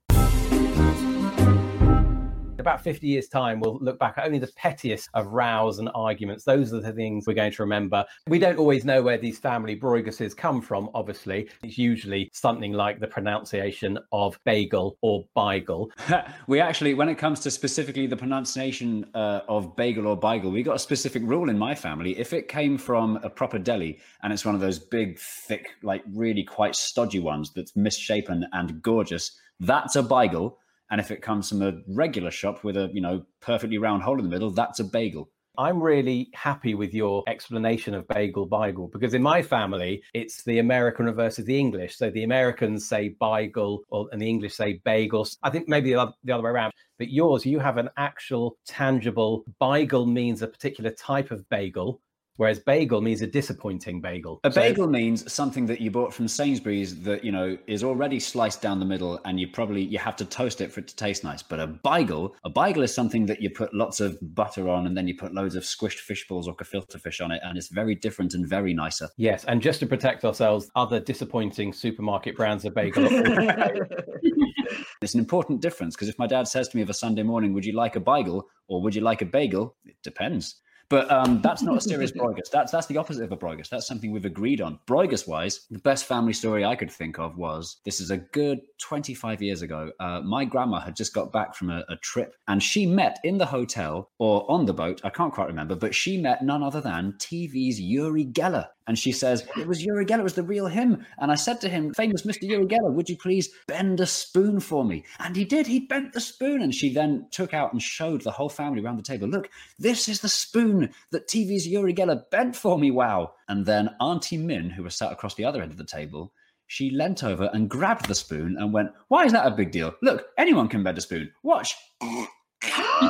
About 2.69 2.83
50 2.83 3.07
years' 3.07 3.27
time, 3.27 3.59
we'll 3.59 3.79
look 3.79 3.97
back 3.97 4.19
at 4.19 4.25
only 4.25 4.37
the 4.37 4.51
pettiest 4.55 5.09
of 5.15 5.25
rows 5.27 5.79
and 5.79 5.89
arguments. 5.95 6.43
Those 6.43 6.71
are 6.71 6.79
the 6.79 6.91
things 6.91 7.25
we're 7.25 7.33
going 7.33 7.51
to 7.53 7.63
remember. 7.63 8.05
We 8.27 8.37
don't 8.37 8.59
always 8.59 8.85
know 8.85 9.01
where 9.01 9.17
these 9.17 9.39
family 9.39 9.75
broiguses 9.75 10.37
come 10.37 10.61
from, 10.61 10.91
obviously. 10.93 11.49
It's 11.63 11.79
usually 11.79 12.29
something 12.31 12.73
like 12.73 12.99
the 12.99 13.07
pronunciation 13.07 13.97
of 14.11 14.39
bagel 14.45 14.97
or 15.01 15.25
beigel. 15.35 15.87
we 16.47 16.59
actually, 16.59 16.93
when 16.93 17.09
it 17.09 17.15
comes 17.15 17.39
to 17.39 17.49
specifically 17.49 18.05
the 18.05 18.17
pronunciation 18.17 19.09
uh, 19.15 19.41
of 19.49 19.75
bagel 19.75 20.05
or 20.05 20.19
beigel, 20.19 20.51
we 20.51 20.61
got 20.61 20.75
a 20.75 20.79
specific 20.79 21.23
rule 21.25 21.49
in 21.49 21.57
my 21.57 21.73
family. 21.73 22.19
If 22.19 22.33
it 22.33 22.49
came 22.49 22.77
from 22.77 23.19
a 23.23 23.31
proper 23.31 23.57
deli 23.57 23.97
and 24.21 24.31
it's 24.31 24.45
one 24.45 24.53
of 24.53 24.61
those 24.61 24.77
big, 24.77 25.17
thick, 25.17 25.69
like 25.81 26.03
really 26.13 26.43
quite 26.43 26.75
stodgy 26.75 27.19
ones 27.19 27.51
that's 27.55 27.75
misshapen 27.75 28.45
and 28.53 28.79
gorgeous, 28.83 29.31
that's 29.59 29.95
a 29.95 30.03
beigel 30.03 30.53
and 30.91 30.99
if 30.99 31.11
it 31.11 31.21
comes 31.21 31.49
from 31.49 31.61
a 31.61 31.73
regular 31.87 32.31
shop 32.31 32.63
with 32.63 32.77
a, 32.77 32.89
you 32.93 33.01
know, 33.01 33.23
perfectly 33.41 33.77
round 33.77 34.03
hole 34.03 34.17
in 34.17 34.23
the 34.23 34.29
middle, 34.29 34.51
that's 34.51 34.79
a 34.79 34.83
bagel. 34.83 35.29
I'm 35.57 35.83
really 35.83 36.29
happy 36.33 36.73
with 36.73 36.93
your 36.93 37.21
explanation 37.27 37.93
of 37.93 38.07
bagel 38.07 38.47
beigel 38.47 38.89
because 38.93 39.13
in 39.13 39.21
my 39.21 39.41
family 39.41 40.01
it's 40.13 40.41
the 40.43 40.59
American 40.59 41.13
versus 41.13 41.43
the 41.43 41.59
English. 41.59 41.97
So 41.97 42.09
the 42.09 42.23
Americans 42.23 42.87
say 42.87 43.15
beigel 43.21 43.79
or 43.89 44.07
and 44.13 44.21
the 44.21 44.29
English 44.29 44.55
say 44.55 44.79
bagels. 44.85 45.35
I 45.43 45.49
think 45.49 45.67
maybe 45.67 45.89
the 45.89 45.99
other, 45.99 46.13
the 46.23 46.31
other 46.31 46.43
way 46.43 46.51
around. 46.51 46.71
But 46.97 47.09
yours, 47.09 47.45
you 47.45 47.59
have 47.59 47.77
an 47.77 47.89
actual 47.97 48.57
tangible 48.65 49.43
beigel 49.61 50.09
means 50.09 50.41
a 50.41 50.47
particular 50.47 50.91
type 50.91 51.29
of 51.29 51.47
bagel 51.49 52.01
Whereas 52.39 52.57
bagel 52.57 53.01
means 53.01 53.21
a 53.21 53.27
disappointing 53.27 53.99
bagel. 53.99 54.39
A 54.45 54.51
so 54.51 54.61
bagel 54.61 54.87
means 54.87 55.29
something 55.29 55.65
that 55.65 55.81
you 55.81 55.91
bought 55.91 56.13
from 56.13 56.29
Sainsbury's 56.29 57.01
that 57.01 57.21
you 57.21 57.33
know 57.33 57.57
is 57.67 57.83
already 57.83 58.17
sliced 58.17 58.61
down 58.61 58.79
the 58.79 58.85
middle, 58.85 59.19
and 59.25 59.37
you 59.37 59.49
probably 59.49 59.81
you 59.81 59.99
have 59.99 60.15
to 60.15 60.23
toast 60.23 60.61
it 60.61 60.71
for 60.71 60.79
it 60.79 60.87
to 60.87 60.95
taste 60.95 61.25
nice. 61.25 61.43
But 61.43 61.59
a 61.59 61.67
bagel, 61.67 62.33
a 62.45 62.49
bagel 62.49 62.83
is 62.83 62.93
something 62.95 63.25
that 63.25 63.41
you 63.41 63.49
put 63.49 63.73
lots 63.73 63.99
of 63.99 64.17
butter 64.21 64.69
on, 64.69 64.87
and 64.87 64.95
then 64.95 65.05
you 65.05 65.17
put 65.17 65.33
loads 65.33 65.55
of 65.55 65.63
squished 65.63 65.99
fish 65.99 66.29
balls 66.29 66.47
or 66.47 66.55
gefilte 66.55 66.97
fish 67.01 67.19
on 67.19 67.33
it, 67.33 67.41
and 67.43 67.57
it's 67.57 67.67
very 67.67 67.93
different 67.93 68.33
and 68.33 68.47
very 68.47 68.73
nicer. 68.73 69.09
Yes, 69.17 69.43
and 69.43 69.61
just 69.61 69.81
to 69.81 69.85
protect 69.85 70.23
ourselves, 70.23 70.71
other 70.77 71.01
disappointing 71.01 71.73
supermarket 71.73 72.37
brands 72.37 72.63
of 72.63 72.73
bagel. 72.73 73.05
it's 75.01 75.13
an 75.13 75.19
important 75.19 75.59
difference 75.59 75.93
because 75.93 76.07
if 76.07 76.17
my 76.17 76.27
dad 76.27 76.47
says 76.47 76.69
to 76.69 76.77
me 76.77 76.83
of 76.83 76.89
a 76.89 76.93
Sunday 76.93 77.23
morning, 77.23 77.51
"Would 77.51 77.65
you 77.65 77.73
like 77.73 77.97
a 77.97 77.99
bagel?" 77.99 78.47
or 78.69 78.81
would 78.81 78.95
you 78.95 79.01
like 79.01 79.21
a 79.21 79.25
bagel?" 79.25 79.75
It 79.83 79.97
depends. 80.03 80.61
But 80.89 81.09
um, 81.11 81.41
that's 81.41 81.61
not 81.61 81.77
a 81.77 81.81
serious 81.81 82.11
Broigus. 82.19 82.49
That's 82.51 82.71
that's 82.71 82.87
the 82.87 82.97
opposite 82.97 83.23
of 83.23 83.31
a 83.31 83.37
Broigus. 83.37 83.69
That's 83.69 83.87
something 83.87 84.11
we've 84.11 84.25
agreed 84.25 84.59
on. 84.59 84.79
Broigus 84.87 85.27
wise, 85.27 85.67
the 85.69 85.79
best 85.79 86.05
family 86.05 86.33
story 86.33 86.65
I 86.65 86.75
could 86.75 86.91
think 86.91 87.19
of 87.19 87.37
was 87.37 87.77
this 87.85 88.01
is 88.01 88.11
a 88.11 88.17
good 88.17 88.59
25 88.79 89.41
years 89.41 89.61
ago. 89.61 89.91
Uh, 89.99 90.21
my 90.21 90.45
grandma 90.45 90.79
had 90.79 90.95
just 90.95 91.13
got 91.13 91.31
back 91.31 91.55
from 91.55 91.69
a, 91.69 91.83
a, 91.89 91.95
trip 91.97 92.35
and 92.47 92.63
she 92.63 92.85
met 92.85 93.19
in 93.23 93.37
the 93.37 93.45
hotel 93.45 94.09
or 94.17 94.49
on 94.49 94.65
the 94.65 94.73
boat, 94.73 95.01
I 95.03 95.09
can't 95.09 95.33
quite 95.33 95.47
remember, 95.47 95.75
but 95.75 95.93
she 95.93 96.19
met 96.19 96.43
none 96.43 96.63
other 96.63 96.81
than 96.81 97.13
TV's 97.19 97.79
Uri 97.79 98.25
Geller. 98.25 98.67
And 98.89 98.97
she 98.97 99.11
says, 99.11 99.45
It 99.55 99.67
was 99.67 99.85
Uri 99.85 100.03
Geller, 100.03 100.21
it 100.21 100.23
was 100.23 100.33
the 100.33 100.41
real 100.41 100.65
him. 100.65 101.05
And 101.19 101.31
I 101.31 101.35
said 101.35 101.61
to 101.61 101.69
him, 101.69 101.93
Famous 101.93 102.23
Mr. 102.23 102.41
Uri 102.49 102.65
Geller, 102.65 102.91
would 102.91 103.07
you 103.07 103.15
please 103.15 103.49
bend 103.67 103.99
a 103.99 104.07
spoon 104.07 104.59
for 104.59 104.83
me? 104.83 105.05
And 105.19 105.35
he 105.35 105.45
did. 105.45 105.67
He 105.67 105.81
bent 105.81 106.13
the 106.13 106.19
spoon. 106.19 106.63
And 106.63 106.73
she 106.73 106.91
then 106.91 107.27
took 107.29 107.53
out 107.53 107.71
and 107.71 107.79
showed 107.79 108.21
the 108.21 108.31
whole 108.31 108.49
family 108.49 108.83
around 108.83 108.97
the 108.97 109.03
table, 109.03 109.27
Look, 109.27 109.51
this 109.77 110.09
is 110.09 110.21
the 110.21 110.27
spoon 110.27 110.89
that 111.11 111.27
TV's 111.27 111.67
Uri 111.67 111.93
Geller 111.93 112.27
bent 112.31 112.55
for 112.55 112.79
me. 112.79 112.89
Wow. 112.89 113.33
And 113.47 113.63
then 113.63 113.91
Auntie 114.01 114.37
Min, 114.37 114.71
who 114.71 114.81
was 114.81 114.95
sat 114.95 115.11
across 115.11 115.35
the 115.35 115.45
other 115.45 115.61
end 115.61 115.69
of 115.71 115.77
the 115.77 115.83
table, 115.83 116.33
she 116.65 116.89
leant 116.89 117.23
over 117.23 117.47
and 117.53 117.69
grabbed 117.69 118.07
the 118.07 118.15
spoon 118.15 118.57
and 118.57 118.73
went, 118.73 118.89
Why 119.09 119.23
is 119.23 119.33
that 119.33 119.45
a 119.45 119.55
big 119.55 119.69
deal? 119.69 119.93
Look, 120.01 120.29
anyone 120.35 120.67
can 120.67 120.81
bend 120.81 120.97
a 120.97 121.01
spoon. 121.01 121.31
Watch. 121.43 121.75
and 122.01 122.27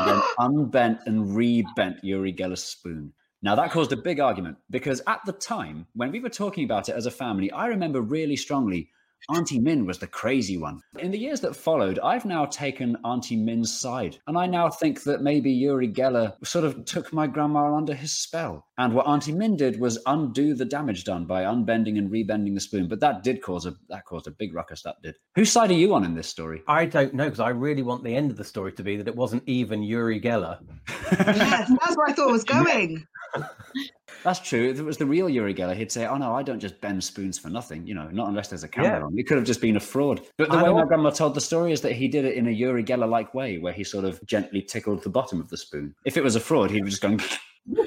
then 0.06 0.22
unbent 0.40 1.00
and 1.06 1.38
rebent 1.38 2.04
Uri 2.04 2.34
Geller's 2.34 2.66
spoon. 2.66 3.14
Now, 3.42 3.56
that 3.56 3.72
caused 3.72 3.94
a 3.94 3.98
big 3.98 4.20
argument 4.20 4.58
because 4.70 5.02
at 5.08 5.22
the 5.26 5.32
time, 5.32 5.88
when 5.94 6.12
we 6.12 6.20
were 6.20 6.30
talking 6.30 6.66
about 6.66 6.90
it 6.90 6.96
as 6.96 7.06
a 7.06 7.12
family, 7.12 7.52
I 7.52 7.68
remember 7.68 8.02
really 8.02 8.36
strongly 8.36 8.90
Auntie 9.30 9.60
Min 9.60 9.86
was 9.86 10.00
the 10.00 10.08
crazy 10.08 10.58
one. 10.58 10.82
In 10.98 11.12
the 11.12 11.20
years 11.20 11.42
that 11.42 11.56
followed, 11.56 12.00
I've 12.00 12.26
now 12.26 12.46
taken 12.46 12.98
Auntie 13.04 13.36
Min's 13.36 13.78
side. 13.78 14.18
And 14.28 14.38
I 14.38 14.48
now 14.48 14.70
think 14.70 15.04
that 15.04 15.22
maybe 15.22 15.52
Uri 15.52 15.88
Geller 15.88 16.34
sort 16.46 16.66
of 16.66 16.86
took 16.86 17.14
my 17.14 17.28
grandma 17.28 17.76
under 17.76 17.94
his 17.94 18.12
spell. 18.12 18.66
And 18.78 18.94
what 18.94 19.08
Auntie 19.08 19.34
Min 19.34 19.58
did 19.58 19.80
was 19.80 20.00
undo 20.06 20.54
the 20.54 20.66
damage 20.66 21.04
done 21.04 21.26
by 21.26 21.44
unbending 21.44 21.98
and 21.98 22.10
rebending 22.10 22.56
the 22.56 22.62
spoon. 22.62 22.88
But 22.88 23.02
that 23.02 23.24
did 23.24 23.42
cause 23.42 23.66
a 23.66 23.76
that 23.90 24.06
caused 24.06 24.28
a 24.28 24.32
big 24.32 24.54
ruckus. 24.56 24.82
That 24.84 25.02
did. 25.04 25.16
Whose 25.36 25.52
side 25.52 25.70
are 25.72 25.76
you 25.76 25.94
on 25.94 26.06
in 26.06 26.16
this 26.16 26.30
story? 26.30 26.64
I 26.68 26.86
don't 26.86 27.14
know 27.14 27.26
because 27.26 27.40
I 27.40 27.50
really 27.50 27.84
want 27.84 28.04
the 28.04 28.16
end 28.16 28.32
of 28.32 28.38
the 28.38 28.44
story 28.44 28.72
to 28.74 28.84
be 28.84 28.98
that 28.98 29.08
it 29.08 29.16
wasn't 29.16 29.44
even 29.48 29.84
Uri 29.84 30.20
Geller. 30.22 30.60
yes, 31.12 31.70
that's 31.70 31.98
where 31.98 32.08
I 32.08 32.14
thought 32.14 32.30
it 32.30 32.32
was 32.32 32.44
going. 32.44 33.06
That's 34.24 34.40
true. 34.40 34.70
If 34.70 34.80
it 34.80 34.84
was 34.84 34.98
the 34.98 35.06
real 35.06 35.30
Uri 35.30 35.54
Geller, 35.54 35.76
he'd 35.76 35.92
say, 35.92 36.06
"Oh 36.06 36.18
no, 36.18 36.36
I 36.36 36.44
don't 36.44 36.60
just 36.60 36.80
bend 36.82 37.04
spoons 37.04 37.40
for 37.40 37.50
nothing." 37.50 37.88
You 37.88 37.96
know, 37.96 38.10
not 38.12 38.28
unless 38.28 38.50
there's 38.50 38.64
a 38.64 38.68
camera 38.68 39.00
Yeah. 39.00 39.06
on. 39.06 39.18
It 39.18 39.28
could 39.28 39.38
have 39.38 39.46
just 39.46 39.62
been 39.62 39.76
a 39.78 39.80
fraud. 39.80 40.22
But 40.38 40.50
the 40.50 40.58
I 40.58 40.64
way 40.64 40.74
my 40.74 40.86
grandma 40.86 41.10
told 41.12 41.36
the 41.36 41.42
story 41.42 41.72
is 41.72 41.82
that 41.82 41.94
he 41.94 42.08
did 42.08 42.26
it 42.26 42.36
in 42.36 42.48
a 42.48 42.52
Uri 42.52 42.84
Geller-like 42.84 43.34
way, 43.34 43.58
where 43.60 43.74
he 43.74 43.84
sort 43.84 44.06
of 44.06 44.20
gently 44.26 44.62
tickled 44.62 45.04
the 45.04 45.10
bottom 45.10 45.40
of 45.40 45.50
the 45.50 45.58
spoon. 45.58 45.96
If 46.06 46.18
it 46.18 46.24
was 46.24 46.36
a 46.36 46.40
fraud, 46.40 46.70
he'd 46.72 46.86
just 46.86 47.02
gone. 47.02 47.20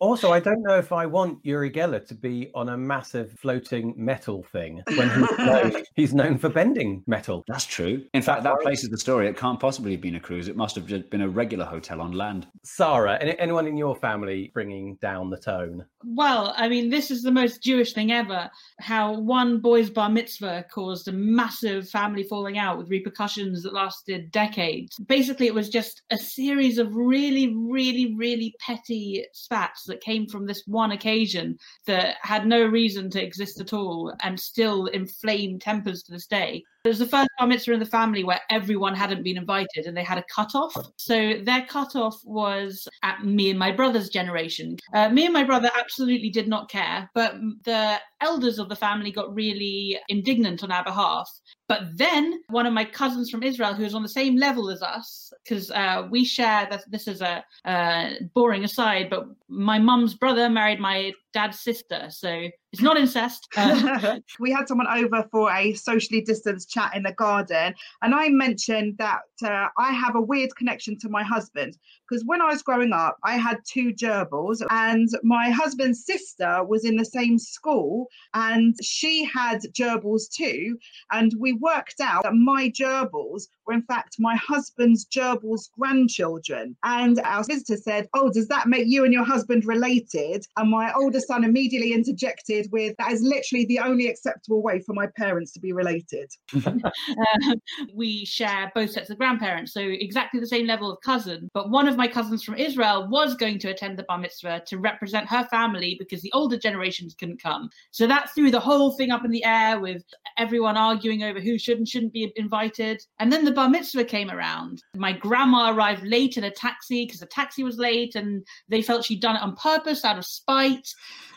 Also, 0.00 0.30
I 0.30 0.38
don't 0.38 0.62
know 0.62 0.78
if 0.78 0.92
I 0.92 1.06
want 1.06 1.44
Uri 1.44 1.70
Geller 1.70 2.06
to 2.06 2.14
be 2.14 2.50
on 2.54 2.68
a 2.68 2.76
massive 2.76 3.32
floating 3.32 3.94
metal 3.96 4.44
thing 4.52 4.82
when 4.94 5.10
he's 5.10 5.38
known, 5.38 5.84
he's 5.96 6.14
known 6.14 6.38
for 6.38 6.48
bending 6.48 7.02
metal. 7.06 7.44
That's 7.48 7.64
true. 7.64 8.04
In 8.14 8.22
fact, 8.22 8.44
that 8.44 8.60
place 8.60 8.84
is 8.84 8.90
the 8.90 8.98
story. 8.98 9.26
It 9.26 9.36
can't 9.36 9.58
possibly 9.58 9.92
have 9.92 10.00
been 10.00 10.14
a 10.14 10.20
cruise. 10.20 10.46
It 10.46 10.56
must 10.56 10.76
have 10.76 10.86
just 10.86 11.10
been 11.10 11.22
a 11.22 11.28
regular 11.28 11.64
hotel 11.64 12.00
on 12.00 12.12
land. 12.12 12.46
Sarah, 12.62 13.16
anyone 13.16 13.66
in 13.66 13.76
your 13.76 13.96
family 13.96 14.52
bringing 14.54 14.96
down 14.96 15.30
the 15.30 15.36
tone? 15.36 15.84
Well, 16.04 16.54
I 16.56 16.68
mean, 16.68 16.90
this 16.90 17.10
is 17.10 17.22
the 17.22 17.32
most 17.32 17.62
Jewish 17.62 17.92
thing 17.92 18.12
ever. 18.12 18.48
How 18.78 19.18
one 19.18 19.58
boy's 19.58 19.90
bar 19.90 20.08
mitzvah 20.08 20.66
caused 20.72 21.08
a 21.08 21.12
massive 21.12 21.88
family 21.88 22.22
falling 22.22 22.56
out 22.56 22.78
with 22.78 22.88
repercussions 22.88 23.64
that 23.64 23.74
lasted 23.74 24.30
decades. 24.30 24.96
Basically, 25.06 25.48
it 25.48 25.54
was 25.54 25.68
just 25.68 26.02
a 26.10 26.18
series 26.18 26.78
of 26.78 26.94
really, 26.94 27.52
really, 27.56 28.14
really 28.14 28.54
petty 28.60 29.26
spats 29.32 29.87
that 29.88 30.00
came 30.00 30.26
from 30.26 30.46
this 30.46 30.62
one 30.66 30.92
occasion 30.92 31.58
that 31.86 32.16
had 32.22 32.46
no 32.46 32.64
reason 32.64 33.10
to 33.10 33.22
exist 33.22 33.60
at 33.60 33.72
all 33.72 34.14
and 34.22 34.38
still 34.38 34.86
inflame 34.86 35.58
tempers 35.58 36.02
to 36.04 36.12
this 36.12 36.26
day. 36.26 36.64
It 36.84 36.88
was 36.88 36.98
the 36.98 37.06
first 37.06 37.28
bar 37.38 37.46
mitzvah 37.46 37.72
in 37.72 37.80
the 37.80 37.86
family 37.86 38.24
where 38.24 38.40
everyone 38.50 38.94
hadn't 38.94 39.24
been 39.24 39.36
invited 39.36 39.86
and 39.86 39.96
they 39.96 40.04
had 40.04 40.18
a 40.18 40.24
cutoff. 40.34 40.74
So 40.96 41.34
their 41.42 41.66
cutoff 41.66 42.16
was 42.24 42.86
at 43.02 43.24
me 43.24 43.50
and 43.50 43.58
my 43.58 43.72
brother's 43.72 44.08
generation. 44.08 44.76
Uh, 44.94 45.08
me 45.08 45.24
and 45.24 45.34
my 45.34 45.44
brother 45.44 45.70
absolutely 45.76 46.30
did 46.30 46.48
not 46.48 46.70
care, 46.70 47.10
but 47.14 47.34
the 47.64 47.98
elders 48.20 48.58
of 48.58 48.68
the 48.68 48.76
family 48.76 49.10
got 49.10 49.34
really 49.34 49.98
indignant 50.08 50.62
on 50.62 50.72
our 50.72 50.84
behalf. 50.84 51.30
But 51.68 51.82
then 51.96 52.40
one 52.48 52.66
of 52.66 52.72
my 52.72 52.84
cousins 52.84 53.28
from 53.28 53.42
Israel, 53.42 53.74
who 53.74 53.82
was 53.82 53.94
on 53.94 54.02
the 54.02 54.08
same 54.08 54.36
level 54.36 54.70
as 54.70 54.80
us, 54.82 55.32
because 55.44 55.70
uh, 55.70 56.06
we 56.10 56.24
share 56.24 56.66
that 56.70 56.84
this 56.90 57.06
is 57.06 57.20
a 57.20 57.44
uh, 57.64 58.10
boring 58.34 58.64
aside, 58.64 59.10
but 59.10 59.26
my 59.48 59.78
mum's 59.78 60.14
brother 60.14 60.48
married 60.48 60.80
my 60.80 61.12
dad's 61.34 61.60
sister, 61.60 62.06
so 62.08 62.48
it's 62.72 62.82
not 62.82 62.98
incest. 62.98 63.48
Uh, 63.56 64.18
we 64.40 64.50
had 64.50 64.68
someone 64.68 64.86
over 64.86 65.26
for 65.30 65.50
a 65.52 65.72
socially 65.74 66.20
distanced 66.20 66.70
chat 66.70 66.94
in 66.94 67.02
the 67.02 67.12
garden, 67.12 67.74
and 68.02 68.14
I 68.14 68.28
mentioned 68.28 68.98
that 68.98 69.22
uh, 69.42 69.68
I 69.78 69.92
have 69.92 70.16
a 70.16 70.20
weird 70.20 70.54
connection 70.56 70.98
to 70.98 71.08
my 71.08 71.22
husband 71.22 71.78
because 72.08 72.24
when 72.24 72.40
I 72.40 72.46
was 72.46 72.62
growing 72.62 72.92
up, 72.92 73.18
I 73.24 73.36
had 73.36 73.58
two 73.64 73.92
gerbils, 73.92 74.62
and 74.70 75.08
my 75.22 75.50
husband's 75.50 76.04
sister 76.04 76.64
was 76.64 76.84
in 76.84 76.96
the 76.96 77.04
same 77.04 77.38
school, 77.38 78.06
and 78.34 78.74
she 78.82 79.24
had 79.24 79.60
gerbils 79.78 80.30
too. 80.30 80.78
And 81.12 81.32
we 81.38 81.54
worked 81.54 82.00
out 82.00 82.22
that 82.24 82.34
my 82.34 82.70
gerbils 82.70 83.48
were, 83.66 83.74
in 83.74 83.82
fact, 83.82 84.16
my 84.18 84.36
husband's 84.36 85.06
gerbils' 85.06 85.70
grandchildren. 85.78 86.76
And 86.82 87.20
our 87.20 87.44
visitor 87.44 87.76
said, 87.76 88.08
Oh, 88.14 88.30
does 88.30 88.48
that 88.48 88.68
make 88.68 88.86
you 88.86 89.04
and 89.04 89.12
your 89.12 89.24
husband 89.24 89.64
related? 89.66 90.44
And 90.56 90.70
my 90.70 90.92
older 90.94 91.20
son 91.20 91.44
immediately 91.44 91.92
interjected 91.92 92.68
with, 92.72 92.96
That 92.98 93.12
is 93.12 93.22
literally 93.22 93.66
the 93.66 93.80
only 93.80 94.08
acceptable 94.08 94.62
way 94.62 94.80
for 94.80 94.94
my 94.94 95.06
parents 95.16 95.52
to 95.52 95.60
be 95.60 95.72
related. 95.72 96.30
uh, 96.64 96.70
we 97.94 98.24
share 98.24 98.70
both 98.74 98.90
sets 98.90 99.10
of 99.10 99.18
grandparents, 99.18 99.72
so 99.72 99.80
exactly 99.80 100.40
the 100.40 100.46
same 100.46 100.66
level 100.66 100.90
of 100.90 101.00
cousin. 101.02 101.50
But 101.52 101.70
one 101.70 101.88
of 101.88 101.97
my 101.98 102.08
cousins 102.08 102.44
from 102.44 102.54
Israel 102.54 103.08
was 103.08 103.34
going 103.34 103.58
to 103.58 103.68
attend 103.68 103.98
the 103.98 104.04
bar 104.04 104.18
mitzvah 104.18 104.62
to 104.66 104.78
represent 104.78 105.28
her 105.28 105.44
family 105.50 105.96
because 105.98 106.22
the 106.22 106.32
older 106.32 106.56
generations 106.56 107.14
couldn't 107.14 107.42
come. 107.42 107.68
So 107.90 108.06
that 108.06 108.30
threw 108.34 108.50
the 108.50 108.60
whole 108.60 108.92
thing 108.92 109.10
up 109.10 109.24
in 109.24 109.32
the 109.32 109.44
air 109.44 109.80
with 109.80 110.04
everyone 110.38 110.76
arguing 110.76 111.24
over 111.24 111.40
who 111.40 111.58
should 111.58 111.76
and 111.78 111.88
shouldn't 111.88 112.12
be 112.12 112.32
invited. 112.36 113.02
And 113.18 113.32
then 113.32 113.44
the 113.44 113.52
bar 113.52 113.68
mitzvah 113.68 114.04
came 114.04 114.30
around. 114.30 114.82
My 114.94 115.12
grandma 115.12 115.74
arrived 115.74 116.04
late 116.04 116.36
in 116.36 116.44
a 116.44 116.50
taxi 116.50 117.04
because 117.04 117.20
the 117.20 117.26
taxi 117.26 117.64
was 117.64 117.78
late, 117.78 118.14
and 118.14 118.46
they 118.68 118.80
felt 118.80 119.04
she'd 119.04 119.20
done 119.20 119.36
it 119.36 119.42
on 119.42 119.56
purpose 119.56 120.04
out 120.04 120.18
of 120.18 120.24
spite. 120.24 120.88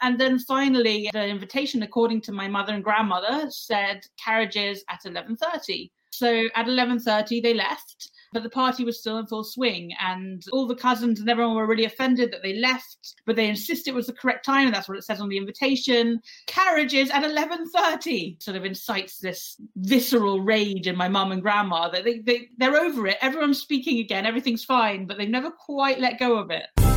And 0.04 0.20
then 0.20 0.38
finally, 0.38 1.10
the 1.12 1.28
invitation, 1.28 1.82
according 1.82 2.22
to 2.22 2.32
my 2.32 2.48
mother 2.48 2.74
and 2.76 2.84
grandmother, 2.84 3.50
said 3.50 4.02
carriages 4.24 4.84
at 4.90 5.00
11:30. 5.06 5.90
So 6.12 6.48
at 6.56 6.68
11:30 6.68 7.42
they 7.42 7.54
left, 7.54 8.12
but 8.34 8.44
the 8.44 8.50
party 8.50 8.84
was 8.84 9.00
still 9.00 9.18
in 9.18 9.28
full 9.28 9.44
swing, 9.44 9.92
and 10.00 10.44
all 10.52 10.68
the 10.68 10.76
cousins 10.76 11.20
and 11.20 11.30
everyone 11.30 11.56
were 11.56 11.68
really 11.68 11.86
offended 11.86 12.32
that 12.32 12.44
they 12.44 12.60
left. 12.60 13.16
But 13.26 13.36
they 13.36 13.50
insist 13.50 13.88
it 13.88 13.94
was 13.94 14.08
the 14.08 14.14
correct 14.14 14.46
time, 14.46 14.68
and 14.68 14.76
that's 14.76 14.88
what 14.88 14.98
it 14.98 15.04
says 15.04 15.22
on 15.22 15.30
the 15.30 15.38
invitation. 15.38 16.22
Carriages 16.48 17.10
at 17.10 17.24
11:30 17.24 18.42
sort 18.42 18.58
of 18.58 18.66
incites 18.66 19.18
this 19.18 19.58
visceral 19.78 20.42
rage 20.42 20.88
in 20.88 20.96
my 20.96 21.08
mum 21.08 21.32
and 21.32 21.42
grandma 21.42 21.90
that 21.90 22.04
they, 22.04 22.20
they 22.20 22.50
they're 22.58 22.80
over 22.80 23.08
it. 23.08 23.18
Everyone's 23.22 23.62
speaking 23.62 24.00
again, 24.00 24.26
everything's 24.26 24.64
fine, 24.64 25.08
but 25.08 25.18
they've 25.18 25.30
never 25.30 25.52
quite 25.52 26.00
let 26.00 26.20
go 26.20 26.38
of 26.38 26.52
it. 26.52 26.91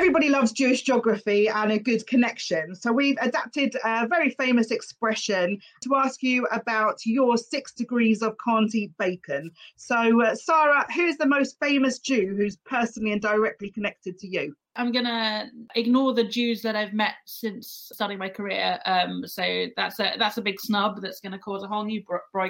Everybody 0.00 0.30
loves 0.30 0.52
Jewish 0.52 0.80
geography 0.80 1.46
and 1.46 1.70
a 1.70 1.78
good 1.78 2.06
connection. 2.06 2.74
So 2.74 2.90
we've 2.90 3.18
adapted 3.20 3.76
a 3.84 4.08
very 4.08 4.30
famous 4.30 4.70
expression 4.70 5.60
to 5.82 5.94
ask 5.94 6.22
you 6.22 6.46
about 6.52 7.04
your 7.04 7.36
six 7.36 7.72
degrees 7.72 8.22
of 8.22 8.34
can't 8.42 8.74
eat 8.74 8.96
bacon. 8.98 9.50
So, 9.76 10.22
uh, 10.22 10.36
Sarah, 10.36 10.86
who's 10.94 11.18
the 11.18 11.26
most 11.26 11.58
famous 11.60 11.98
Jew 11.98 12.34
who's 12.34 12.56
personally 12.64 13.12
and 13.12 13.20
directly 13.20 13.70
connected 13.70 14.18
to 14.20 14.26
you? 14.26 14.56
I'm 14.76 14.92
gonna 14.92 15.50
ignore 15.74 16.14
the 16.14 16.24
Jews 16.24 16.62
that 16.62 16.76
I've 16.76 16.92
met 16.92 17.14
since 17.26 17.90
starting 17.92 18.18
my 18.18 18.28
career. 18.28 18.78
Um, 18.86 19.26
so 19.26 19.66
that's 19.76 19.98
a 19.98 20.14
that's 20.18 20.38
a 20.38 20.42
big 20.42 20.60
snub 20.60 21.02
that's 21.02 21.20
gonna 21.20 21.38
cause 21.38 21.62
a 21.62 21.68
whole 21.68 21.84
new 21.84 22.02
bro-. 22.02 22.18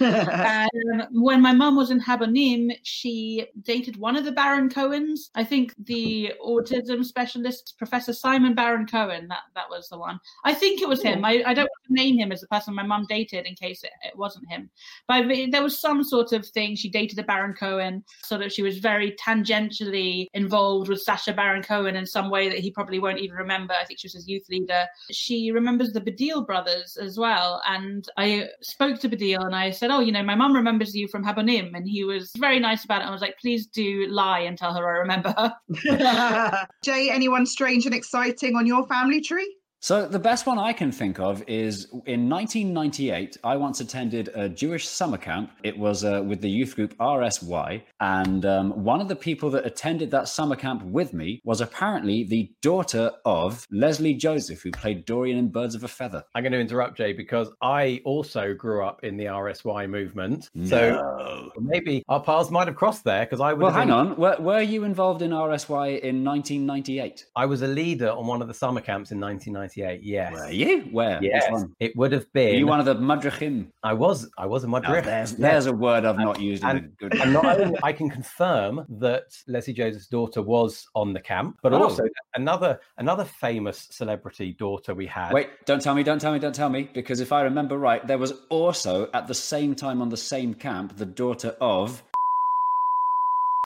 Um, 0.00 1.02
when 1.12 1.40
my 1.40 1.52
mum 1.52 1.76
was 1.76 1.90
in 1.90 2.00
Habonim, 2.00 2.70
she 2.82 3.46
dated 3.62 3.96
one 3.96 4.16
of 4.16 4.24
the 4.24 4.32
Baron 4.32 4.68
Cohens. 4.68 5.30
I 5.34 5.44
think 5.44 5.74
the 5.86 6.32
autism 6.44 7.04
specialist, 7.04 7.74
Professor 7.78 8.12
Simon 8.12 8.54
Baron 8.54 8.86
Cohen. 8.86 9.28
That 9.28 9.42
that 9.54 9.70
was 9.70 9.88
the 9.88 9.98
one. 9.98 10.18
I 10.44 10.54
think 10.54 10.82
it 10.82 10.88
was 10.88 11.02
him. 11.02 11.24
I, 11.24 11.42
I 11.46 11.54
don't 11.54 11.68
want 11.68 11.84
to 11.86 11.94
name 11.94 12.18
him 12.18 12.32
as 12.32 12.40
the 12.40 12.48
person 12.48 12.74
my 12.74 12.82
mum 12.82 13.06
dated 13.08 13.46
in 13.46 13.54
case 13.54 13.84
it, 13.84 13.92
it 14.02 14.16
wasn't 14.16 14.48
him. 14.50 14.68
But 15.06 15.26
there 15.50 15.62
was 15.62 15.78
some 15.80 16.02
sort 16.04 16.32
of 16.32 16.46
thing. 16.46 16.76
She 16.76 16.90
dated 16.90 17.18
a 17.18 17.22
Baron 17.22 17.54
Cohen, 17.54 18.04
so 18.22 18.36
that 18.38 18.52
she 18.52 18.62
was 18.62 18.78
very 18.78 19.12
tangentially 19.12 20.26
involved 20.34 20.88
with 20.88 21.00
Sacha 21.00 21.32
Baron 21.32 21.62
Cohen 21.62 21.77
in 21.86 22.06
some 22.06 22.30
way 22.30 22.48
that 22.48 22.58
he 22.58 22.70
probably 22.70 22.98
won't 22.98 23.18
even 23.18 23.36
remember. 23.36 23.74
I 23.74 23.84
think 23.84 24.00
she 24.00 24.06
was 24.06 24.14
his 24.14 24.28
youth 24.28 24.48
leader. 24.48 24.86
She 25.10 25.50
remembers 25.50 25.92
the 25.92 26.00
Baddiel 26.00 26.46
brothers 26.46 26.96
as 26.96 27.18
well. 27.18 27.62
And 27.66 28.08
I 28.16 28.48
spoke 28.62 29.00
to 29.00 29.08
Baddiel 29.08 29.44
and 29.44 29.54
I 29.54 29.70
said, 29.70 29.90
Oh, 29.90 30.00
you 30.00 30.12
know, 30.12 30.22
my 30.22 30.34
mum 30.34 30.54
remembers 30.54 30.94
you 30.94 31.08
from 31.08 31.24
Habonim. 31.24 31.74
And 31.74 31.88
he 31.88 32.04
was 32.04 32.30
very 32.38 32.58
nice 32.58 32.84
about 32.84 33.02
it. 33.02 33.06
I 33.06 33.10
was 33.10 33.20
like, 33.20 33.38
Please 33.38 33.66
do 33.66 34.06
lie 34.08 34.40
and 34.40 34.56
tell 34.56 34.74
her 34.74 34.86
I 34.86 34.98
remember 34.98 35.34
her. 35.36 36.66
Jay, 36.82 37.10
anyone 37.10 37.46
strange 37.46 37.86
and 37.86 37.94
exciting 37.94 38.56
on 38.56 38.66
your 38.66 38.86
family 38.86 39.20
tree? 39.20 39.57
So 39.80 40.08
the 40.08 40.18
best 40.18 40.44
one 40.44 40.58
I 40.58 40.72
can 40.72 40.90
think 40.90 41.20
of 41.20 41.42
is 41.46 41.84
in 42.06 42.28
1998. 42.28 43.36
I 43.44 43.56
once 43.56 43.80
attended 43.80 44.28
a 44.34 44.48
Jewish 44.48 44.88
summer 44.88 45.16
camp. 45.16 45.52
It 45.62 45.78
was 45.78 46.04
uh, 46.04 46.20
with 46.26 46.40
the 46.40 46.50
youth 46.50 46.74
group 46.74 46.96
RSY, 46.98 47.82
and 48.00 48.44
um, 48.44 48.82
one 48.82 49.00
of 49.00 49.06
the 49.06 49.14
people 49.14 49.50
that 49.50 49.64
attended 49.64 50.10
that 50.10 50.26
summer 50.26 50.56
camp 50.56 50.82
with 50.82 51.12
me 51.14 51.40
was 51.44 51.60
apparently 51.60 52.24
the 52.24 52.50
daughter 52.60 53.12
of 53.24 53.64
Lesley 53.70 54.14
Joseph, 54.14 54.60
who 54.62 54.72
played 54.72 55.06
Dorien 55.06 55.38
in 55.38 55.48
Birds 55.48 55.76
of 55.76 55.84
a 55.84 55.88
Feather. 55.88 56.24
I'm 56.34 56.42
going 56.42 56.52
to 56.52 56.58
interrupt 56.60 56.96
Jay 56.96 57.12
because 57.12 57.48
I 57.62 58.00
also 58.04 58.54
grew 58.54 58.84
up 58.84 59.04
in 59.04 59.16
the 59.16 59.26
RSY 59.26 59.88
movement. 59.88 60.50
So 60.64 61.52
maybe 61.60 62.02
our 62.08 62.20
paths 62.20 62.50
might 62.50 62.66
have 62.66 62.76
crossed 62.76 63.04
there 63.04 63.24
because 63.24 63.40
I 63.40 63.52
would 63.52 63.62
Well, 63.62 63.72
hang 63.72 63.86
been- 63.86 63.94
on. 63.96 64.16
Were, 64.16 64.36
were 64.40 64.60
you 64.60 64.82
involved 64.82 65.22
in 65.22 65.30
RSY 65.30 66.00
in 66.00 66.24
1998? 66.24 67.26
I 67.36 67.46
was 67.46 67.62
a 67.62 67.68
leader 67.68 68.10
on 68.10 68.26
one 68.26 68.42
of 68.42 68.48
the 68.48 68.54
summer 68.54 68.80
camps 68.80 69.12
in 69.12 69.20
1998. 69.20 69.67
1998. 69.76 70.02
Yes. 70.02 70.32
Were 70.32 70.50
you? 70.50 70.80
Where? 70.92 71.18
Yes. 71.22 71.64
It 71.80 71.96
would 71.96 72.12
have 72.12 72.22
Were 72.24 72.28
been. 72.34 72.58
you 72.58 72.66
one 72.66 72.80
of 72.80 72.86
the 72.86 72.94
Madrachim? 72.96 73.68
I 73.82 73.92
was. 73.94 74.28
I 74.38 74.46
was 74.46 74.64
a 74.64 74.68
Madrich. 74.68 75.04
there's, 75.04 75.32
there's 75.34 75.66
a 75.66 75.72
word 75.72 76.04
I've 76.04 76.18
not 76.18 76.40
used 76.40 76.62
in 76.62 76.68
and- 76.70 76.96
good 76.98 77.14
and 77.20 77.32
not 77.32 77.44
only 77.60 77.78
I 77.82 77.92
can 77.92 78.10
confirm 78.10 78.84
that 79.00 79.24
Lesley 79.46 79.74
Joseph's 79.74 80.06
daughter 80.06 80.42
was 80.42 80.86
on 80.94 81.12
the 81.12 81.20
camp, 81.20 81.58
but 81.62 81.72
Oh. 81.72 81.82
also 81.84 82.04
another 82.34 82.80
another 82.98 83.24
famous 83.24 83.88
celebrity 83.90 84.52
daughter 84.58 84.94
we 84.94 85.06
had. 85.06 85.32
Wait, 85.32 85.48
don't 85.66 85.80
tell 85.82 85.94
me, 85.94 86.02
don't 86.02 86.20
tell 86.20 86.32
me, 86.32 86.38
don't 86.38 86.54
tell 86.54 86.68
me, 86.70 86.88
because 86.92 87.20
if 87.20 87.32
I 87.32 87.42
remember 87.42 87.78
right, 87.78 88.06
there 88.06 88.18
was 88.18 88.32
also 88.48 89.08
at 89.14 89.26
the 89.26 89.34
same 89.34 89.74
time 89.74 90.02
on 90.02 90.08
the 90.08 90.16
same 90.16 90.54
camp 90.54 90.96
the 90.96 91.06
daughter 91.06 91.54
of. 91.60 92.02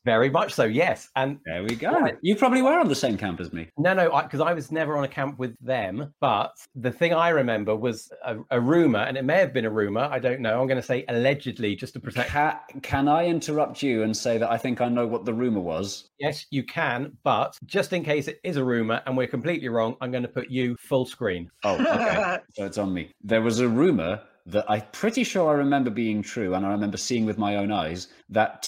Very 0.04 0.30
much 0.30 0.52
so, 0.52 0.64
yes. 0.64 1.08
And 1.16 1.38
There 1.44 1.62
we 1.62 1.76
go. 1.76 1.92
Right. 1.92 2.16
You 2.22 2.34
probably 2.36 2.62
were 2.62 2.78
on 2.78 2.88
the 2.88 2.94
same 2.94 3.16
camp 3.16 3.40
as 3.40 3.52
me. 3.52 3.68
no, 3.78 3.94
no, 3.94 4.20
because 4.22 4.40
I, 4.40 4.52
was 4.52 4.72
never 4.72 4.96
on 4.96 5.04
a 5.04 5.08
camp 5.08 5.38
with 5.38 5.56
them. 5.60 6.12
But 6.20 6.56
the 6.74 6.90
thing 6.90 7.14
I 7.14 7.28
remember 7.28 7.76
was 7.76 8.10
a, 8.24 8.36
a 8.50 8.60
rumor, 8.60 9.00
and 9.00 9.16
it 9.16 9.24
may 9.24 9.38
have 9.38 9.52
been 9.52 9.64
a 9.64 9.70
rumor. 9.70 10.08
I 10.10 10.18
don't 10.18 10.40
know. 10.40 10.60
I'm 10.60 10.66
going 10.66 10.80
to 10.80 10.86
say 10.86 11.04
allegedly, 11.08 11.76
just 11.76 11.94
to 11.94 12.00
protect. 12.00 12.30
Ca 12.30 12.60
can 12.82 13.08
I 13.08 13.26
interrupt 13.26 13.82
you 13.82 14.02
and 14.02 14.16
say 14.16 14.38
that 14.38 14.50
I 14.50 14.58
think 14.58 14.80
I 14.80 14.88
know 14.88 15.06
what 15.06 15.24
the 15.24 15.34
rumor 15.34 15.60
was? 15.60 16.10
Yes, 16.18 16.46
you 16.50 16.64
can, 16.64 17.16
but 17.22 17.58
just 17.66 17.92
in 17.92 18.04
case 18.04 18.28
it 18.28 18.40
is 18.44 18.56
a 18.56 18.64
rumor 18.64 19.02
and 19.06 19.16
we're 19.16 19.26
completely 19.26 19.68
wrong, 19.68 19.96
I'm 20.00 20.10
going 20.10 20.22
to 20.22 20.28
put 20.28 20.50
you 20.50 20.76
full 20.80 21.06
screen. 21.06 21.50
Oh, 21.64 21.74
okay. 21.74 22.38
so 22.54 22.66
it's 22.66 22.78
on 22.78 22.92
me. 22.92 23.10
There 23.22 23.42
was 23.42 23.60
a 23.60 23.68
rumor 23.68 24.20
that 24.46 24.64
I'm 24.68 24.82
pretty 24.92 25.22
sure 25.24 25.50
I 25.50 25.54
remember 25.54 25.90
being 25.90 26.22
true, 26.22 26.54
and 26.54 26.66
I 26.66 26.70
remember 26.70 26.96
seeing 26.96 27.24
with 27.24 27.38
my 27.38 27.56
own 27.56 27.70
eyes 27.70 28.08
that 28.30 28.66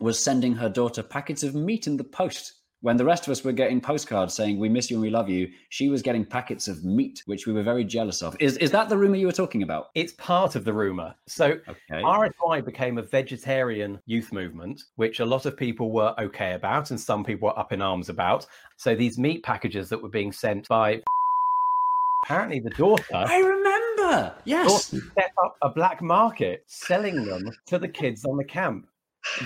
was 0.00 0.22
sending 0.22 0.54
her 0.54 0.68
daughter 0.68 1.02
packets 1.02 1.42
of 1.42 1.54
meat 1.54 1.86
in 1.86 1.96
the 1.96 2.04
post. 2.04 2.52
When 2.80 2.98
the 2.98 3.04
rest 3.04 3.26
of 3.26 3.30
us 3.30 3.42
were 3.42 3.52
getting 3.52 3.80
postcards 3.80 4.34
saying 4.34 4.58
"We 4.58 4.68
miss 4.68 4.90
you 4.90 4.96
and 4.96 5.02
we 5.02 5.08
love 5.08 5.30
you," 5.30 5.50
she 5.70 5.88
was 5.88 6.02
getting 6.02 6.22
packets 6.24 6.68
of 6.68 6.84
meat, 6.84 7.22
which 7.24 7.46
we 7.46 7.52
were 7.54 7.62
very 7.62 7.82
jealous 7.84 8.20
of. 8.22 8.36
Is 8.40 8.58
is 8.58 8.70
that 8.72 8.90
the 8.90 8.98
rumor 8.98 9.16
you 9.16 9.26
were 9.26 9.32
talking 9.32 9.62
about? 9.62 9.86
It's 9.94 10.12
part 10.12 10.54
of 10.54 10.64
the 10.64 10.72
rumor. 10.72 11.14
So 11.26 11.52
Okay. 11.66 12.02
RSY 12.02 12.62
became 12.62 12.98
a 12.98 13.02
vegetarian 13.02 14.00
youth 14.04 14.32
movement, 14.32 14.82
which 14.96 15.20
a 15.20 15.24
lot 15.24 15.46
of 15.46 15.56
people 15.56 15.92
were 15.92 16.14
okay 16.18 16.52
about, 16.52 16.90
and 16.90 17.00
some 17.00 17.24
people 17.24 17.48
were 17.48 17.58
up 17.58 17.72
in 17.72 17.80
arms 17.80 18.10
about. 18.10 18.46
So 18.76 18.94
these 18.94 19.16
meat 19.18 19.42
packages 19.42 19.88
that 19.88 20.02
were 20.02 20.10
being 20.10 20.32
sent 20.32 20.68
by 20.68 21.00
apparently 22.24 22.60
the 22.60 22.70
daughter 22.70 23.04
I 23.14 23.38
remember. 23.38 24.34
Yes, 24.44 24.90
daughter 24.90 25.06
set 25.14 25.30
up 25.42 25.56
a 25.62 25.70
black 25.70 26.02
market 26.02 26.64
selling 26.66 27.24
them 27.24 27.50
to 27.68 27.78
the 27.78 27.88
kids 27.88 28.26
on 28.26 28.36
the 28.36 28.44
camp. 28.44 28.86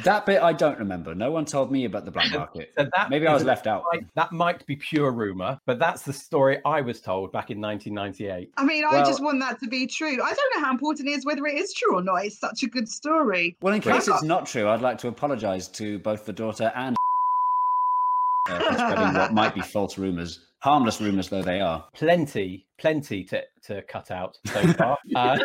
That 0.05 0.27
bit 0.27 0.43
I 0.43 0.53
don't 0.53 0.79
remember. 0.79 1.15
No 1.15 1.31
one 1.31 1.45
told 1.45 1.71
me 1.73 1.85
about 1.85 2.05
the 2.05 2.11
black 2.11 2.33
market. 2.33 2.73
So 2.79 2.89
that 2.97 3.11
Maybe 3.11 3.27
I 3.27 3.35
was 3.35 3.45
left 3.45 3.67
out. 3.67 3.85
might- 3.93 4.07
that 4.15 4.33
might 4.33 4.67
be 4.67 4.77
pure 4.77 5.11
rumor, 5.13 5.61
but 5.67 5.79
that's 5.79 6.03
the 6.03 6.13
story 6.13 6.59
I 6.65 6.81
was 6.81 7.01
told 7.01 7.33
back 7.33 7.51
in 7.51 7.61
1998. 7.61 8.51
I 8.57 8.65
mean, 8.65 8.85
I 8.85 8.93
Well- 8.95 9.07
just 9.07 9.23
want 9.23 9.41
that 9.41 9.61
to 9.61 9.69
be 9.69 9.87
true. 9.87 10.09
I 10.23 10.33
don't 10.35 10.57
know 10.57 10.65
how 10.67 10.71
important 10.73 11.09
it 11.09 11.13
is 11.13 11.25
whether 11.25 11.47
it 11.47 11.57
is 11.57 11.73
true 11.73 11.97
or 11.97 12.03
not. 12.03 12.25
It's 12.25 12.39
such 12.39 12.63
a 12.63 12.67
good 12.67 12.89
story. 12.89 13.57
Well, 13.61 13.75
in 13.75 13.81
case 13.81 14.09
it's 14.09 14.23
not 14.23 14.47
true, 14.47 14.69
I'd 14.69 14.81
like 14.83 14.99
to 14.99 15.09
apologise 15.09 15.69
to 15.69 15.99
both 16.01 16.25
the 16.27 16.33
daughter 16.33 16.73
and 16.75 16.97
uh, 18.51 18.59
for 18.59 18.73
spreading 18.75 19.15
what 19.15 19.33
might 19.33 19.55
be 19.55 19.61
false 19.61 19.99
rumours, 19.99 20.41
harmless 20.61 21.01
rumours 21.01 21.29
though 21.29 21.43
they 21.43 21.61
are. 21.61 21.85
Plenty, 21.95 22.65
plenty 22.79 23.25
to, 23.25 23.43
to 23.67 23.83
cut 23.83 24.11
out 24.11 24.39
so 24.47 24.63
far. 24.75 24.99
uh, 25.15 25.39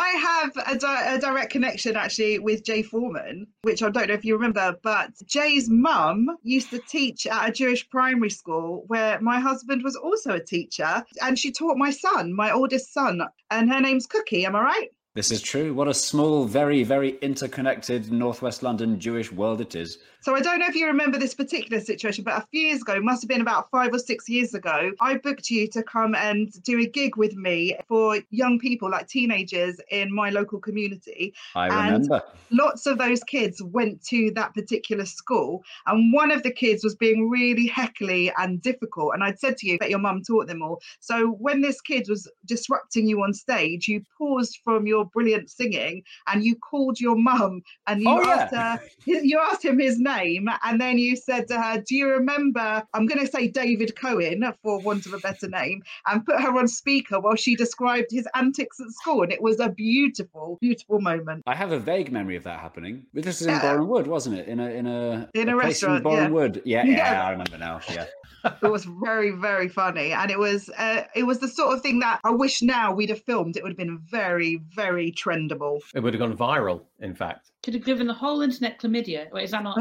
I 0.00 0.10
have 0.10 0.52
a, 0.68 0.78
di- 0.78 1.14
a 1.14 1.18
direct 1.18 1.50
connection 1.50 1.96
actually 1.96 2.38
with 2.38 2.62
Jay 2.64 2.82
Foreman, 2.82 3.48
which 3.62 3.82
I 3.82 3.90
don't 3.90 4.06
know 4.06 4.14
if 4.14 4.24
you 4.24 4.36
remember, 4.36 4.76
but 4.80 5.10
Jay's 5.26 5.68
mum 5.68 6.28
used 6.44 6.70
to 6.70 6.78
teach 6.78 7.26
at 7.26 7.48
a 7.48 7.52
Jewish 7.52 7.88
primary 7.90 8.30
school 8.30 8.84
where 8.86 9.20
my 9.20 9.40
husband 9.40 9.82
was 9.82 9.96
also 9.96 10.34
a 10.34 10.44
teacher, 10.44 11.04
and 11.20 11.36
she 11.36 11.50
taught 11.50 11.76
my 11.76 11.90
son, 11.90 12.32
my 12.32 12.52
oldest 12.52 12.92
son, 12.94 13.20
and 13.50 13.72
her 13.72 13.80
name's 13.80 14.06
Cookie. 14.06 14.46
Am 14.46 14.54
I 14.54 14.60
right? 14.60 14.88
This 15.14 15.30
is 15.32 15.42
true. 15.42 15.74
What 15.74 15.88
a 15.88 15.94
small, 15.94 16.44
very, 16.44 16.84
very 16.84 17.18
interconnected 17.22 18.12
Northwest 18.12 18.62
London 18.62 19.00
Jewish 19.00 19.32
world 19.32 19.60
it 19.60 19.74
is. 19.74 19.98
So 20.20 20.34
I 20.34 20.40
don't 20.40 20.58
know 20.58 20.66
if 20.66 20.74
you 20.74 20.86
remember 20.86 21.16
this 21.16 21.34
particular 21.34 21.80
situation, 21.80 22.24
but 22.24 22.42
a 22.42 22.46
few 22.50 22.60
years 22.60 22.82
ago, 22.82 23.00
must 23.00 23.22
have 23.22 23.28
been 23.28 23.40
about 23.40 23.70
five 23.70 23.94
or 23.94 23.98
six 23.98 24.28
years 24.28 24.52
ago, 24.52 24.92
I 25.00 25.16
booked 25.16 25.48
you 25.48 25.68
to 25.68 25.82
come 25.82 26.14
and 26.14 26.50
do 26.64 26.80
a 26.80 26.86
gig 26.86 27.16
with 27.16 27.34
me 27.34 27.76
for 27.88 28.18
young 28.30 28.58
people, 28.58 28.90
like 28.90 29.06
teenagers 29.08 29.80
in 29.90 30.12
my 30.12 30.30
local 30.30 30.58
community. 30.60 31.34
I 31.54 31.68
And- 31.68 31.92
remember. 31.92 32.22
Lots 32.50 32.86
of 32.86 32.98
those 32.98 33.22
kids 33.24 33.62
went 33.62 34.02
to 34.06 34.30
that 34.32 34.54
particular 34.54 35.04
school, 35.04 35.62
and 35.86 36.12
one 36.12 36.30
of 36.30 36.42
the 36.42 36.50
kids 36.50 36.82
was 36.82 36.96
being 36.96 37.28
really 37.28 37.66
heckly 37.66 38.32
and 38.36 38.60
difficult. 38.60 39.14
And 39.14 39.22
I'd 39.22 39.38
said 39.38 39.56
to 39.58 39.68
you 39.68 39.78
that 39.80 39.90
your 39.90 39.98
mum 39.98 40.22
taught 40.22 40.46
them 40.48 40.62
all. 40.62 40.80
So 41.00 41.28
when 41.32 41.60
this 41.60 41.80
kid 41.80 42.06
was 42.08 42.28
disrupting 42.44 43.06
you 43.06 43.22
on 43.22 43.32
stage, 43.34 43.86
you 43.86 44.02
paused 44.16 44.58
from 44.64 44.86
your 44.86 44.97
brilliant 45.06 45.50
singing 45.50 46.02
and 46.26 46.44
you 46.44 46.54
called 46.56 47.00
your 47.00 47.16
mum 47.16 47.62
and 47.86 48.00
you 48.02 48.08
Oh, 48.08 48.20
yeah. 48.22 48.34
asked 48.42 48.54
her 48.54 48.80
you 49.06 49.38
asked 49.40 49.64
him 49.64 49.78
his 49.78 49.98
name 49.98 50.48
and 50.64 50.80
then 50.80 50.98
you 50.98 51.16
said 51.16 51.48
to 51.48 51.60
her 51.60 51.82
do 51.86 51.94
you 51.94 52.08
remember 52.08 52.82
i'm 52.94 53.06
going 53.06 53.20
to 53.24 53.30
say 53.30 53.48
david 53.48 53.94
cohen 53.96 54.44
for 54.62 54.80
want 54.80 55.06
of 55.06 55.12
a 55.14 55.18
better 55.18 55.48
name 55.48 55.82
and 56.06 56.24
put 56.24 56.40
her 56.40 56.56
on 56.58 56.68
speaker 56.68 57.20
while 57.20 57.34
she 57.36 57.54
described 57.54 58.06
his 58.10 58.26
antics 58.34 58.80
at 58.80 58.88
school 58.92 59.22
and 59.22 59.32
it 59.32 59.42
was 59.42 59.58
a 59.60 59.68
beautiful 59.70 60.58
beautiful 60.60 61.00
moment 61.00 61.42
I 61.46 61.54
have 61.54 61.72
a 61.72 61.78
vague 61.78 62.10
memory 62.12 62.36
of 62.36 62.44
that 62.44 62.60
happening. 62.60 63.06
This 63.14 63.26
was 63.26 63.42
in 63.42 63.50
Yeah. 63.50 63.60
Borehamwood, 63.62 64.06
wasn't 64.06 64.38
it? 64.38 64.48
In 64.48 64.60
a 64.60 64.68
in 64.70 64.86
a 64.86 65.28
In 65.34 65.48
a 65.48 65.52
place 65.52 65.82
restaurant, 65.82 66.04
in 66.06 66.12
yeah. 66.12 66.28
Wood. 66.28 66.62
Yeah, 66.64 66.84
Yeah. 66.84 66.96
yeah, 67.12 67.26
I 67.26 67.30
remember 67.30 67.58
now. 67.58 67.80
Yeah. 67.90 68.04
it 68.62 68.70
was 68.70 68.84
very 68.84 69.30
very 69.30 69.68
funny 69.68 70.12
and 70.12 70.30
it 70.30 70.38
was 70.38 70.70
uh, 70.78 71.02
it 71.16 71.24
was 71.24 71.38
the 71.40 71.48
sort 71.48 71.74
of 71.74 71.82
thing 71.82 71.98
that 71.98 72.20
i 72.22 72.30
wish 72.30 72.62
now 72.62 72.92
we'd 72.92 73.08
have 73.10 73.20
filmed 73.24 73.56
it 73.56 73.62
would 73.64 73.70
have 73.72 73.76
been 73.76 73.98
very 73.98 74.60
very 74.76 74.87
trendable 74.88 75.80
it 75.94 76.00
would 76.00 76.14
have 76.14 76.20
gone 76.20 76.36
viral, 76.36 76.82
in 77.00 77.14
fact. 77.14 77.50
Could 77.62 77.74
have 77.74 77.84
given 77.84 78.06
the 78.06 78.14
whole 78.14 78.42
internet 78.42 78.80
chlamydia. 78.80 79.30
Wait, 79.32 79.44
is 79.44 79.50
that 79.50 79.62
not? 79.62 79.78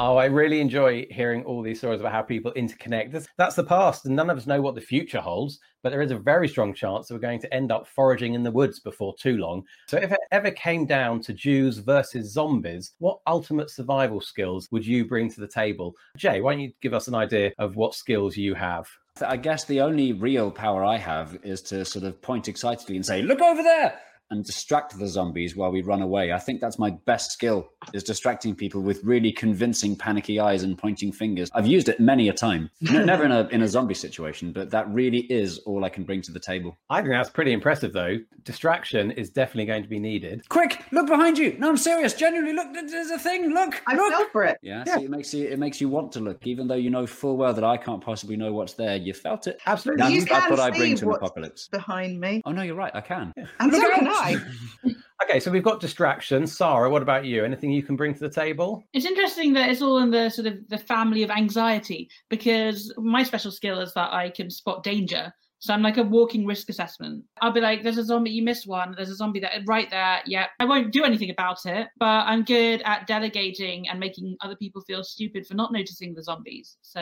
Oh, 0.00 0.16
I 0.16 0.26
really 0.26 0.60
enjoy 0.60 1.06
hearing 1.10 1.42
all 1.42 1.60
these 1.60 1.78
stories 1.78 1.98
about 1.98 2.12
how 2.12 2.22
people 2.22 2.52
interconnect. 2.52 3.10
That's, 3.10 3.26
that's 3.36 3.56
the 3.56 3.64
past, 3.64 4.06
and 4.06 4.14
none 4.14 4.30
of 4.30 4.38
us 4.38 4.46
know 4.46 4.62
what 4.62 4.76
the 4.76 4.80
future 4.80 5.20
holds. 5.20 5.58
But 5.82 5.90
there 5.90 6.02
is 6.02 6.12
a 6.12 6.18
very 6.18 6.46
strong 6.46 6.72
chance 6.72 7.08
that 7.08 7.14
we're 7.14 7.20
going 7.20 7.40
to 7.40 7.52
end 7.52 7.72
up 7.72 7.88
foraging 7.88 8.34
in 8.34 8.44
the 8.44 8.50
woods 8.50 8.78
before 8.78 9.16
too 9.18 9.38
long. 9.38 9.64
So, 9.88 9.96
if 9.96 10.12
it 10.12 10.20
ever 10.30 10.52
came 10.52 10.86
down 10.86 11.20
to 11.22 11.32
Jews 11.32 11.78
versus 11.78 12.32
zombies, 12.32 12.92
what 12.98 13.18
ultimate 13.26 13.70
survival 13.70 14.20
skills 14.20 14.68
would 14.70 14.86
you 14.86 15.04
bring 15.04 15.28
to 15.32 15.40
the 15.40 15.48
table? 15.48 15.96
Jay, 16.16 16.40
why 16.40 16.52
don't 16.52 16.60
you 16.60 16.72
give 16.80 16.94
us 16.94 17.08
an 17.08 17.16
idea 17.16 17.50
of 17.58 17.74
what 17.74 17.96
skills 17.96 18.36
you 18.36 18.54
have? 18.54 18.88
I 19.22 19.36
guess 19.36 19.64
the 19.64 19.80
only 19.80 20.12
real 20.12 20.50
power 20.50 20.84
I 20.84 20.98
have 20.98 21.38
is 21.42 21.62
to 21.62 21.84
sort 21.84 22.04
of 22.04 22.20
point 22.22 22.48
excitedly 22.48 22.96
and 22.96 23.04
say, 23.04 23.22
"Look 23.22 23.40
over 23.40 23.62
there!" 23.62 23.98
And 24.30 24.44
distract 24.44 24.98
the 24.98 25.06
zombies 25.06 25.56
while 25.56 25.70
we 25.70 25.82
run 25.82 26.02
away. 26.02 26.32
I 26.32 26.38
think 26.38 26.60
that's 26.60 26.78
my 26.78 26.90
best 27.06 27.30
skill 27.32 27.68
is 27.92 28.02
distracting 28.02 28.54
people 28.54 28.80
with 28.82 29.02
really 29.04 29.32
convincing 29.32 29.96
panicky 29.96 30.38
eyes 30.40 30.62
and 30.62 30.76
pointing 30.76 31.12
fingers. 31.12 31.50
I've 31.54 31.66
used 31.66 31.88
it 31.88 31.98
many 32.00 32.28
a 32.28 32.32
time. 32.32 32.70
N- 32.90 33.06
Never 33.06 33.24
in 33.24 33.32
a 33.32 33.46
in 33.48 33.62
a 33.62 33.68
zombie 33.68 33.94
situation, 33.94 34.52
but 34.52 34.70
that 34.70 34.88
really 34.90 35.20
is 35.30 35.58
all 35.60 35.84
I 35.84 35.88
can 35.88 36.04
bring 36.04 36.20
to 36.22 36.32
the 36.32 36.40
table. 36.40 36.76
I 36.90 37.00
think 37.00 37.12
that's 37.12 37.30
pretty 37.30 37.52
impressive, 37.52 37.92
though. 37.92 38.16
Distraction 38.44 39.10
is 39.12 39.30
definitely 39.30 39.66
going 39.66 39.82
to 39.82 39.88
be 39.88 39.98
needed. 39.98 40.46
Quick, 40.48 40.84
look 40.92 41.06
behind 41.06 41.38
you. 41.38 41.56
No, 41.58 41.68
I'm 41.70 41.76
serious. 41.76 42.14
Genuinely, 42.14 42.52
look. 42.54 42.68
There's 42.72 43.10
a 43.10 43.18
thing. 43.18 43.50
Look. 43.50 43.82
i 43.86 43.94
look. 43.94 44.10
fell 44.10 44.26
for 44.32 44.44
it 44.44 44.58
Yeah, 44.62 44.84
see, 44.84 45.04
it 45.04 45.10
makes 45.10 45.32
you 45.34 45.48
it 45.48 45.58
makes 45.58 45.80
you 45.80 45.88
want 45.88 46.12
to 46.12 46.20
look, 46.20 46.46
even 46.46 46.68
though 46.68 46.74
you 46.74 46.90
know 46.90 47.06
full 47.06 47.36
well 47.36 47.54
that 47.54 47.64
I 47.64 47.76
can't 47.76 48.02
possibly 48.02 48.36
know 48.36 48.52
what's 48.52 48.74
there. 48.74 48.96
You 48.96 49.14
felt 49.14 49.46
it. 49.46 49.60
Absolutely. 49.66 50.02
That's, 50.02 50.14
You 50.14 50.24
that's 50.24 50.46
can 50.46 50.50
what 50.50 50.60
I 50.60 50.70
bring 50.70 50.96
to 50.96 51.08
an 51.10 51.14
apocalypse. 51.16 51.68
behind 51.68 52.20
me 52.20 52.42
Oh 52.44 52.52
no, 52.52 52.62
you're 52.62 52.74
right. 52.74 52.94
I 52.94 53.00
can. 53.00 53.32
and 53.60 53.72
Look 53.72 53.80
so 53.82 54.00
can 54.18 54.36
out! 54.36 54.42
i 54.84 54.94
Okay, 55.24 55.40
so 55.40 55.50
we've 55.50 55.64
got 55.64 55.80
distraction. 55.80 56.46
Sarah, 56.46 56.88
what 56.88 57.02
about 57.02 57.24
you? 57.24 57.44
Anything 57.44 57.72
you 57.72 57.82
can 57.82 57.96
bring 57.96 58.14
to 58.14 58.20
the 58.20 58.30
table? 58.30 58.84
It's 58.92 59.04
interesting 59.04 59.52
that 59.54 59.68
it's 59.68 59.82
all 59.82 59.98
in 59.98 60.10
the 60.10 60.30
sort 60.30 60.46
of 60.46 60.56
the 60.68 60.78
family 60.78 61.24
of 61.24 61.30
anxiety 61.30 62.08
because 62.30 62.92
my 62.96 63.24
special 63.24 63.50
skill 63.50 63.80
is 63.80 63.92
that 63.94 64.12
I 64.12 64.30
can 64.30 64.48
spot 64.48 64.84
danger. 64.84 65.32
So 65.60 65.74
I'm 65.74 65.82
like 65.82 65.96
a 65.96 66.04
walking 66.04 66.46
risk 66.46 66.70
assessment. 66.70 67.24
I'll 67.40 67.52
be 67.52 67.60
like, 67.60 67.82
there's 67.82 67.98
a 67.98 68.04
zombie, 68.04 68.30
you 68.30 68.44
missed 68.44 68.68
one. 68.68 68.94
There's 68.96 69.10
a 69.10 69.16
zombie 69.16 69.40
that 69.40 69.52
right 69.66 69.90
there. 69.90 70.20
Yeah. 70.24 70.46
I 70.60 70.64
won't 70.64 70.92
do 70.92 71.04
anything 71.04 71.30
about 71.30 71.66
it, 71.66 71.88
but 71.98 72.06
I'm 72.06 72.44
good 72.44 72.80
at 72.84 73.08
delegating 73.08 73.88
and 73.88 73.98
making 73.98 74.36
other 74.40 74.54
people 74.54 74.82
feel 74.82 75.02
stupid 75.02 75.46
for 75.46 75.54
not 75.54 75.72
noticing 75.72 76.14
the 76.14 76.22
zombies. 76.22 76.76
So 76.82 77.00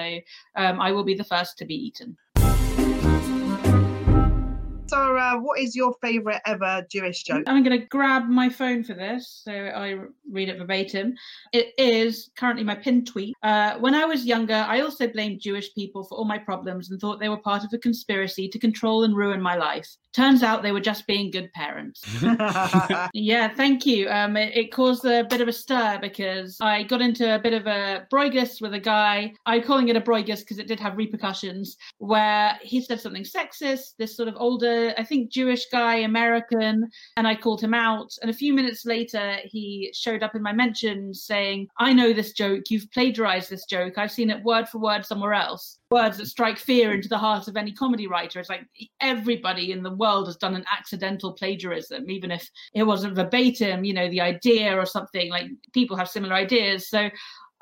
um, 0.56 0.80
I 0.80 0.90
will 0.90 1.04
be 1.04 1.14
the 1.14 1.24
first 1.24 1.58
to 1.58 1.66
be 1.66 1.74
eaten. 1.74 2.16
Sarah, 4.88 5.38
what 5.40 5.58
is 5.58 5.74
your 5.74 5.94
favourite 6.00 6.40
ever 6.46 6.86
Jewish 6.90 7.24
joke? 7.24 7.42
I'm 7.46 7.64
going 7.64 7.78
to 7.78 7.86
grab 7.86 8.28
my 8.28 8.48
phone 8.48 8.84
for 8.84 8.94
this, 8.94 9.42
so 9.44 9.52
I 9.52 9.96
read 10.30 10.48
it 10.48 10.58
verbatim. 10.58 11.14
It 11.52 11.72
is 11.76 12.30
currently 12.36 12.62
my 12.62 12.76
pinned 12.76 13.08
tweet. 13.08 13.34
Uh, 13.42 13.78
when 13.78 13.94
I 13.94 14.04
was 14.04 14.24
younger, 14.24 14.54
I 14.54 14.80
also 14.80 15.08
blamed 15.08 15.40
Jewish 15.40 15.74
people 15.74 16.04
for 16.04 16.16
all 16.16 16.24
my 16.24 16.38
problems 16.38 16.90
and 16.90 17.00
thought 17.00 17.18
they 17.18 17.28
were 17.28 17.36
part 17.36 17.64
of 17.64 17.72
a 17.72 17.78
conspiracy 17.78 18.48
to 18.48 18.58
control 18.58 19.04
and 19.04 19.16
ruin 19.16 19.42
my 19.42 19.56
life. 19.56 19.88
Turns 20.12 20.42
out 20.42 20.62
they 20.62 20.72
were 20.72 20.80
just 20.80 21.06
being 21.06 21.30
good 21.30 21.52
parents. 21.52 22.02
yeah, 23.12 23.48
thank 23.48 23.84
you. 23.84 24.08
Um, 24.08 24.36
it, 24.36 24.56
it, 24.56 24.72
caused 24.72 25.04
a 25.04 25.24
bit 25.24 25.40
of 25.40 25.48
a 25.48 25.52
stir 25.52 25.98
because 26.00 26.56
I 26.60 26.84
got 26.84 27.02
into 27.02 27.34
a 27.34 27.38
bit 27.38 27.52
of 27.52 27.66
a 27.66 28.06
broigus 28.10 28.62
with 28.62 28.72
a 28.72 28.80
guy. 28.80 29.34
I'm 29.44 29.62
calling 29.62 29.88
it 29.88 29.96
a 29.96 30.00
broigus 30.00 30.40
because 30.40 30.58
it 30.58 30.68
did 30.68 30.80
have 30.80 30.96
repercussions, 30.96 31.76
where 31.98 32.58
he 32.62 32.80
said 32.80 33.00
something 33.00 33.24
sexist. 33.24 33.96
This 33.98 34.16
sort 34.16 34.28
of 34.28 34.36
older, 34.38 34.75
I 34.96 35.04
think, 35.04 35.30
Jewish 35.30 35.66
guy, 35.70 35.96
American, 35.96 36.88
and 37.16 37.26
I 37.26 37.34
called 37.34 37.60
him 37.60 37.74
out. 37.74 38.10
And 38.22 38.30
a 38.30 38.34
few 38.34 38.52
minutes 38.54 38.84
later, 38.84 39.36
he 39.44 39.90
showed 39.94 40.22
up 40.22 40.34
in 40.34 40.42
my 40.42 40.52
mentions 40.52 41.22
saying, 41.22 41.68
"I 41.78 41.92
know 41.92 42.12
this 42.12 42.32
joke. 42.32 42.64
You've 42.70 42.90
plagiarized 42.92 43.50
this 43.50 43.64
joke. 43.64 43.98
I've 43.98 44.12
seen 44.12 44.30
it 44.30 44.42
word 44.44 44.68
for 44.68 44.78
word 44.78 45.04
somewhere 45.04 45.34
else." 45.34 45.78
words 45.90 46.18
that 46.18 46.26
strike 46.26 46.58
fear 46.58 46.92
into 46.92 47.08
the 47.08 47.18
heart 47.18 47.46
of 47.48 47.56
any 47.56 47.72
comedy 47.72 48.06
writer. 48.06 48.40
It's 48.40 48.48
like 48.48 48.66
everybody 49.00 49.70
in 49.72 49.82
the 49.82 49.94
world 49.94 50.26
has 50.26 50.36
done 50.36 50.56
an 50.56 50.64
accidental 50.76 51.32
plagiarism, 51.32 52.10
even 52.10 52.30
if 52.30 52.50
it 52.74 52.82
wasn't 52.82 53.14
verbatim, 53.14 53.84
you 53.84 53.94
know, 53.94 54.08
the 54.10 54.20
idea 54.20 54.76
or 54.76 54.86
something. 54.86 55.30
Like 55.30 55.46
people 55.72 55.96
have 55.96 56.08
similar 56.08 56.34
ideas. 56.34 56.88
So 56.88 57.08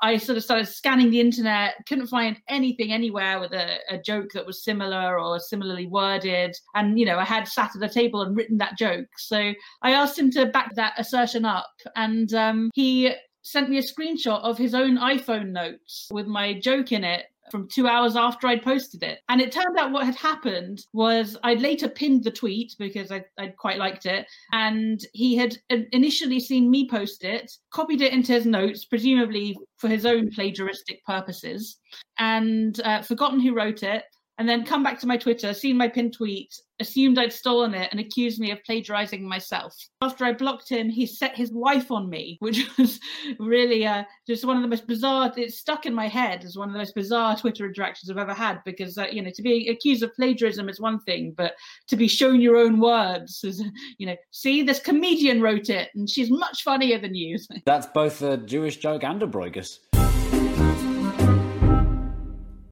I 0.01 0.17
sort 0.17 0.37
of 0.37 0.43
started 0.43 0.67
scanning 0.67 1.09
the 1.09 1.21
internet, 1.21 1.75
couldn't 1.87 2.07
find 2.07 2.37
anything 2.49 2.91
anywhere 2.91 3.39
with 3.39 3.53
a, 3.53 3.77
a, 3.89 3.97
joke 3.97 4.31
that 4.33 4.45
was 4.45 4.63
similar 4.63 5.19
or 5.19 5.39
similarly 5.39 5.87
worded. 5.87 6.55
And, 6.75 6.99
you 6.99 7.05
know, 7.05 7.17
I 7.17 7.23
had 7.23 7.47
sat 7.47 7.71
at 7.73 7.79
the 7.79 7.89
table 7.89 8.21
and 8.21 8.35
written 8.35 8.57
that 8.57 8.77
joke. 8.77 9.07
So 9.17 9.53
I 9.81 9.91
asked 9.91 10.19
him 10.19 10.29
to 10.31 10.47
back 10.47 10.75
that 10.75 10.93
assertion 10.97 11.45
up. 11.45 11.71
And 11.95 12.33
um, 12.33 12.71
he 12.73 13.13
sent 13.41 13.69
me 13.69 13.77
a 13.77 13.81
screenshot 13.81 14.41
of 14.41 14.57
his 14.57 14.73
own 14.73 14.97
iPhone 14.97 15.51
notes 15.51 16.07
with 16.11 16.27
my 16.27 16.59
joke 16.59 16.91
in 16.91 17.03
it 17.03 17.25
from 17.51 17.67
two 17.67 17.87
hours 17.87 18.15
after 18.15 18.47
I'd 18.47 18.63
posted 18.63 19.03
it. 19.03 19.19
And 19.29 19.41
it 19.41 19.51
turned 19.51 19.77
out 19.77 19.91
what 19.91 20.05
had 20.05 20.15
happened 20.15 20.85
was 20.93 21.37
I'd 21.43 21.61
later 21.61 21.87
pinned 21.87 22.23
the 22.23 22.31
tweet 22.31 22.75
because 22.79 23.11
I, 23.11 23.23
would 23.39 23.57
quite 23.57 23.77
liked 23.77 24.05
it. 24.05 24.25
And 24.51 24.99
he 25.13 25.35
had 25.35 25.57
initially 25.69 26.39
seen 26.39 26.69
me 26.69 26.89
post 26.89 27.23
it, 27.23 27.51
copied 27.71 28.01
it 28.01 28.13
into 28.13 28.33
his 28.33 28.45
notes, 28.45 28.85
presumably 28.85 29.57
for 29.77 29.87
his 29.87 30.05
own 30.05 30.31
plagiaristic 30.31 31.03
purposes, 31.05 31.77
and 32.17 32.79
uh, 32.81 33.01
forgotten 33.01 33.39
who 33.39 33.53
wrote 33.53 33.83
it 33.83 34.03
and 34.37 34.49
then 34.49 34.65
come 34.65 34.83
back 34.83 34.99
to 34.99 35.07
my 35.07 35.17
Twitter, 35.17 35.53
seen 35.53 35.77
my 35.77 35.87
pinned 35.87 36.13
tweet, 36.13 36.53
assumed 36.81 37.17
I'd 37.17 37.31
stolen 37.31 37.73
it, 37.73 37.89
and 37.91 37.99
accused 37.99 38.39
me 38.39 38.51
of 38.51 38.63
plagiarizing 38.65 39.27
myself. 39.27 39.73
After 40.01 40.25
I 40.25 40.33
blocked 40.33 40.67
him, 40.67 40.89
he 40.89 41.05
set 41.05 41.35
his 41.35 41.51
wife 41.53 41.89
on 41.89 42.09
me, 42.09 42.37
which 42.41 42.67
was 42.77 42.99
really 43.39 43.85
uh, 43.85 44.03
just 44.27 44.45
one 44.45 44.57
of 44.57 44.61
the 44.61 44.67
most 44.67 44.87
bizarre. 44.87 45.31
It 45.37 45.53
stuck 45.53 45.85
in 45.85 45.93
my 45.93 46.07
head 46.07 46.43
as 46.43 46.57
one 46.57 46.67
of 46.67 46.73
the 46.73 46.79
most 46.79 46.95
bizarre 46.95 47.37
Twitter 47.37 47.65
interactions 47.65 48.09
I've 48.09 48.17
ever 48.17 48.33
had 48.33 48.61
because 48.65 48.97
uh, 48.97 49.07
you 49.11 49.21
know 49.21 49.31
to 49.33 49.41
be 49.41 49.69
accused 49.69 50.03
of 50.03 50.13
plagiarism 50.15 50.67
is 50.67 50.81
one 50.81 50.99
thing, 51.01 51.33
but 51.35 51.53
to 51.87 51.95
be 51.95 52.07
shown 52.07 52.41
your 52.41 52.57
own 52.57 52.79
words 52.79 53.41
is 53.43 53.63
you 53.97 54.05
know 54.05 54.15
see 54.31 54.61
this 54.63 54.79
comedian 54.79 55.41
wrote 55.41 55.69
it 55.69 55.89
and 55.95 56.09
she's 56.09 56.29
much 56.29 56.63
funnier 56.63 56.99
than 56.99 57.15
you. 57.15 57.37
That's 57.65 57.87
both 57.87 58.21
a 58.21 58.37
Jewish 58.37 58.77
joke 58.77 59.03
and 59.03 59.23
a 59.23 59.27
broigus 59.27 59.79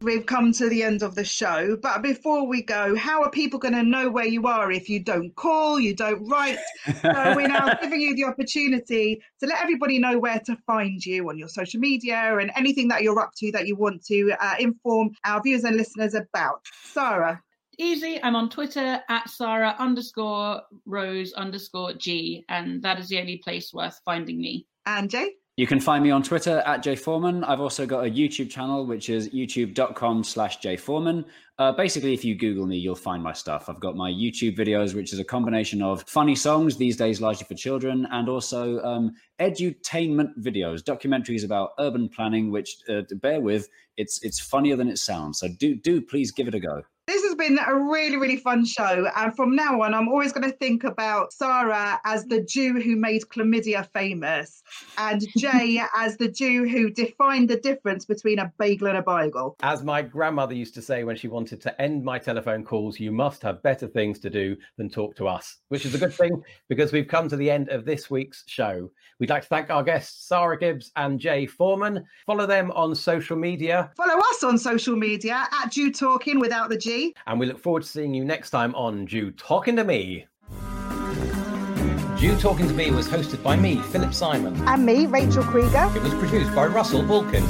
we've 0.04 0.26
come 0.26 0.52
to 0.54 0.70
the 0.70 0.84
end 0.84 1.02
of 1.02 1.16
the 1.16 1.24
show. 1.24 1.78
But 1.82 2.02
before 2.02 2.46
we 2.46 2.62
go, 2.62 2.96
how 2.96 3.24
are 3.24 3.30
people 3.30 3.60
going 3.60 3.74
to 3.74 3.84
know 3.84 4.10
where 4.10 4.28
you 4.28 4.46
are 4.48 4.72
if 4.72 4.90
you 4.90 5.00
don't 5.00 5.36
call, 5.36 5.80
you 5.80 5.96
don't 5.96 6.28
write? 6.28 6.60
so 7.02 7.12
we're 7.36 7.48
now 7.48 7.74
giving 7.82 8.02
you 8.02 8.16
the 8.16 8.26
opportunity 8.26 9.22
to 9.40 9.48
let 9.48 9.62
everybody 9.62 10.00
know 10.00 10.20
where 10.20 10.40
to 10.46 10.58
find 10.68 11.04
you 11.06 11.30
on 11.30 11.38
your 11.38 11.48
social 11.48 11.80
media 11.80 12.38
and 12.38 12.52
anything 12.56 12.88
that 12.90 13.02
you're 13.04 13.20
up 13.20 13.32
to 13.38 13.52
that 13.52 13.68
you 13.68 13.76
want 13.76 14.04
to 14.06 14.34
uh, 14.40 14.56
inform 14.60 15.12
our 15.26 15.42
viewers 15.42 15.64
and 15.64 15.78
listeners 15.78 16.14
about. 16.14 16.62
Sarah. 16.84 17.42
Easy. 17.80 18.22
I'm 18.22 18.36
on 18.36 18.50
Twitter 18.50 19.02
at 19.10 19.30
Sarah 19.30 19.76
underscore 19.80 20.62
Rose 20.86 21.34
underscore 21.34 21.94
G, 21.94 22.46
and 22.50 22.84
that 22.84 23.00
is 23.00 23.10
the 23.10 23.20
only 23.20 23.38
place 23.38 23.74
worth 23.74 24.00
finding 24.06 24.40
me. 24.40 24.68
And 24.86 25.10
Jay? 25.10 25.32
You 25.56 25.68
can 25.68 25.80
find 25.80 26.04
me 26.04 26.10
on 26.10 26.24
Twitter 26.24 26.64
at 26.66 26.84
jforeman. 26.84 27.48
I've 27.48 27.60
also 27.60 27.86
got 27.86 28.08
a 28.08 28.10
YouTube 28.10 28.50
channel, 28.50 28.88
which 28.88 29.12
is 29.12 29.30
youtube.com 29.30 30.24
slash 30.24 30.60
jforeman. 30.62 31.26
Uh, 31.60 31.72
basically, 31.72 32.12
if 32.12 32.26
you 32.26 32.34
Google 32.34 32.66
me, 32.66 32.78
you'll 32.78 32.96
find 32.96 33.22
my 33.22 33.34
stuff. 33.34 33.70
I've 33.70 33.80
got 33.80 33.96
my 33.96 34.10
YouTube 34.10 34.58
videos, 34.58 34.96
which 34.96 35.14
is 35.14 35.20
a 35.20 35.24
combination 35.24 35.84
of 35.84 36.02
funny 36.08 36.36
songs, 36.36 36.78
these 36.78 36.98
days 36.98 37.22
largely 37.22 37.46
for 37.46 37.54
children, 37.54 38.08
and 38.10 38.28
also 38.30 38.80
um, 38.80 39.14
edutainment 39.40 40.36
videos, 40.40 40.82
documentaries 40.82 41.46
about 41.46 41.74
urban 41.78 42.10
planning, 42.10 42.50
which, 42.50 42.78
uh, 42.90 43.04
bear 43.18 43.40
with, 43.40 43.70
it's 43.96 44.24
it's 44.24 44.40
funnier 44.40 44.76
than 44.76 44.90
it 44.90 44.98
sounds. 44.98 45.38
So 45.38 45.50
do 45.60 45.76
do 45.76 46.02
please 46.02 46.32
give 46.32 46.48
it 46.48 46.56
a 46.56 46.60
go. 46.60 46.82
This 47.34 47.48
has 47.48 47.50
been 47.50 47.60
a 47.66 47.76
really, 47.76 48.18
really 48.18 48.38
fun 48.38 48.64
show. 48.64 49.08
And 49.16 49.36
from 49.36 49.56
now 49.56 49.82
on, 49.82 49.94
I'm 49.96 50.08
always 50.08 50.32
going 50.32 50.50
to 50.50 50.56
think 50.58 50.84
about 50.84 51.34
Sarah 51.34 52.00
as 52.06 52.26
the 52.26 52.44
Jew 52.44 52.80
who 52.80 52.96
made 52.96 53.24
chlamydia 53.24 53.90
famous 53.92 54.62
and 55.00 55.24
Jay 55.38 55.82
as 55.96 56.16
the 56.18 56.28
Jew 56.28 56.68
who 56.68 56.92
defined 56.92 57.50
the 57.50 57.58
difference 57.58 58.06
between 58.06 58.38
a 58.38 58.52
bagel 58.60 58.88
and 58.88 58.98
a 58.98 59.02
bagel. 59.02 59.56
As 59.64 59.84
my 59.84 60.04
grandmother 60.04 60.54
used 60.54 60.76
to 60.76 60.82
say 60.82 61.04
when 61.04 61.16
she 61.16 61.28
wanted 61.28 61.60
to 61.62 61.82
end 61.82 62.04
my 62.04 62.20
telephone 62.20 62.64
calls, 62.64 63.00
you 63.00 63.12
must 63.12 63.42
have 63.42 63.64
better 63.64 63.88
things 63.88 64.20
to 64.20 64.30
do 64.30 64.56
than 64.78 64.90
talk 64.90 65.16
to 65.16 65.28
us, 65.28 65.58
which 65.70 65.86
is 65.88 65.96
a 65.96 65.98
good 65.98 66.14
thing 66.14 66.40
because 66.70 66.92
we've 66.92 67.08
come 67.08 67.28
to 67.30 67.36
the 67.36 67.50
end 67.50 67.70
of 67.70 67.84
this 67.84 68.12
week's 68.12 68.44
show. 68.46 68.92
We'd 69.20 69.30
like 69.30 69.44
to 69.44 69.48
thank 69.48 69.72
our 69.72 69.84
guests, 69.84 70.28
Sarah 70.28 70.60
Gibbs 70.60 70.92
and 70.98 71.20
Jay 71.20 71.48
Foreman. 71.48 72.04
Follow 72.28 72.46
them 72.46 72.72
on 72.72 72.94
social 72.94 73.38
media. 73.38 73.92
Follow 73.98 74.20
us 74.20 74.44
on 74.44 74.58
social 74.58 74.96
media 74.96 75.48
at 75.52 75.72
Jew 75.72 75.92
Talking 75.92 76.40
without 76.40 76.70
the 76.70 76.78
G 76.78 77.16
and 77.28 77.40
we 77.40 77.46
look 77.46 77.60
forward 77.60 77.84
to 77.84 77.90
seeing 77.90 78.14
you 78.14 78.26
next 78.26 78.50
time 78.50 78.76
on 78.76 79.08
Jew 79.08 79.32
Talking 79.32 79.76
to 79.78 79.84
Me. 79.84 80.28
Jew 82.18 82.38
Talking 82.38 82.68
to 82.68 82.74
Me 82.74 82.92
was 82.92 83.08
hosted 83.08 83.42
by 83.44 83.56
me, 83.56 83.78
Philip 83.78 84.14
Simon. 84.14 84.56
And 84.68 84.86
me, 84.86 85.06
Rachel 85.08 85.44
Krieger. 85.44 85.90
It 85.96 86.04
was 86.04 86.14
produced 86.16 86.54
by 86.56 86.66
Russell 86.68 87.04
Vulcan. 87.04 87.44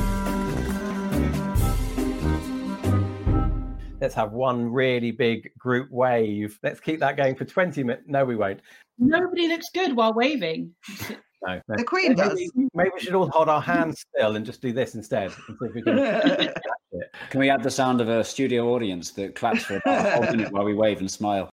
Let's 3.99 4.15
have 4.15 4.33
one 4.33 4.71
really 4.71 5.12
big 5.12 5.51
group 5.57 5.89
wave. 5.89 6.59
Let's 6.62 6.79
keep 6.79 6.99
that 6.99 7.15
going 7.15 7.36
for 7.36 7.45
20 7.45 7.83
minutes. 7.83 8.03
No, 8.07 8.25
we 8.25 8.36
won't. 8.36 8.59
Nobody 8.97 9.47
looks 9.47 9.67
good 9.73 9.95
while 9.95 10.13
waving. 10.13 10.73
No, 11.45 11.62
no. 11.67 11.75
The 11.77 11.84
Queen 11.84 12.15
does. 12.15 12.34
Maybe, 12.34 12.69
maybe, 12.73 12.89
we 12.93 12.99
should 12.99 13.15
all 13.15 13.29
hold 13.29 13.49
our 13.49 13.62
hands 13.73 14.06
still 14.15 14.36
and 14.36 14.45
just 14.45 14.62
do 14.62 14.71
this 14.71 14.95
instead. 14.95 15.32
can... 15.60 15.84
can 17.29 17.39
we 17.39 17.49
add 17.49 17.63
the 17.63 17.71
sound 17.71 18.01
of 18.01 18.10
a 18.10 18.23
studio 18.23 18.73
audience 18.73 19.12
that 19.12 19.36
claps 19.36 19.63
for 19.63 19.77
about 19.77 20.06
a 20.06 20.12
whole 20.12 20.36
minute 20.36 20.51
while 20.51 20.63
we 20.63 20.73
wave 20.73 20.99
and 20.99 21.10
smile? 21.10 21.49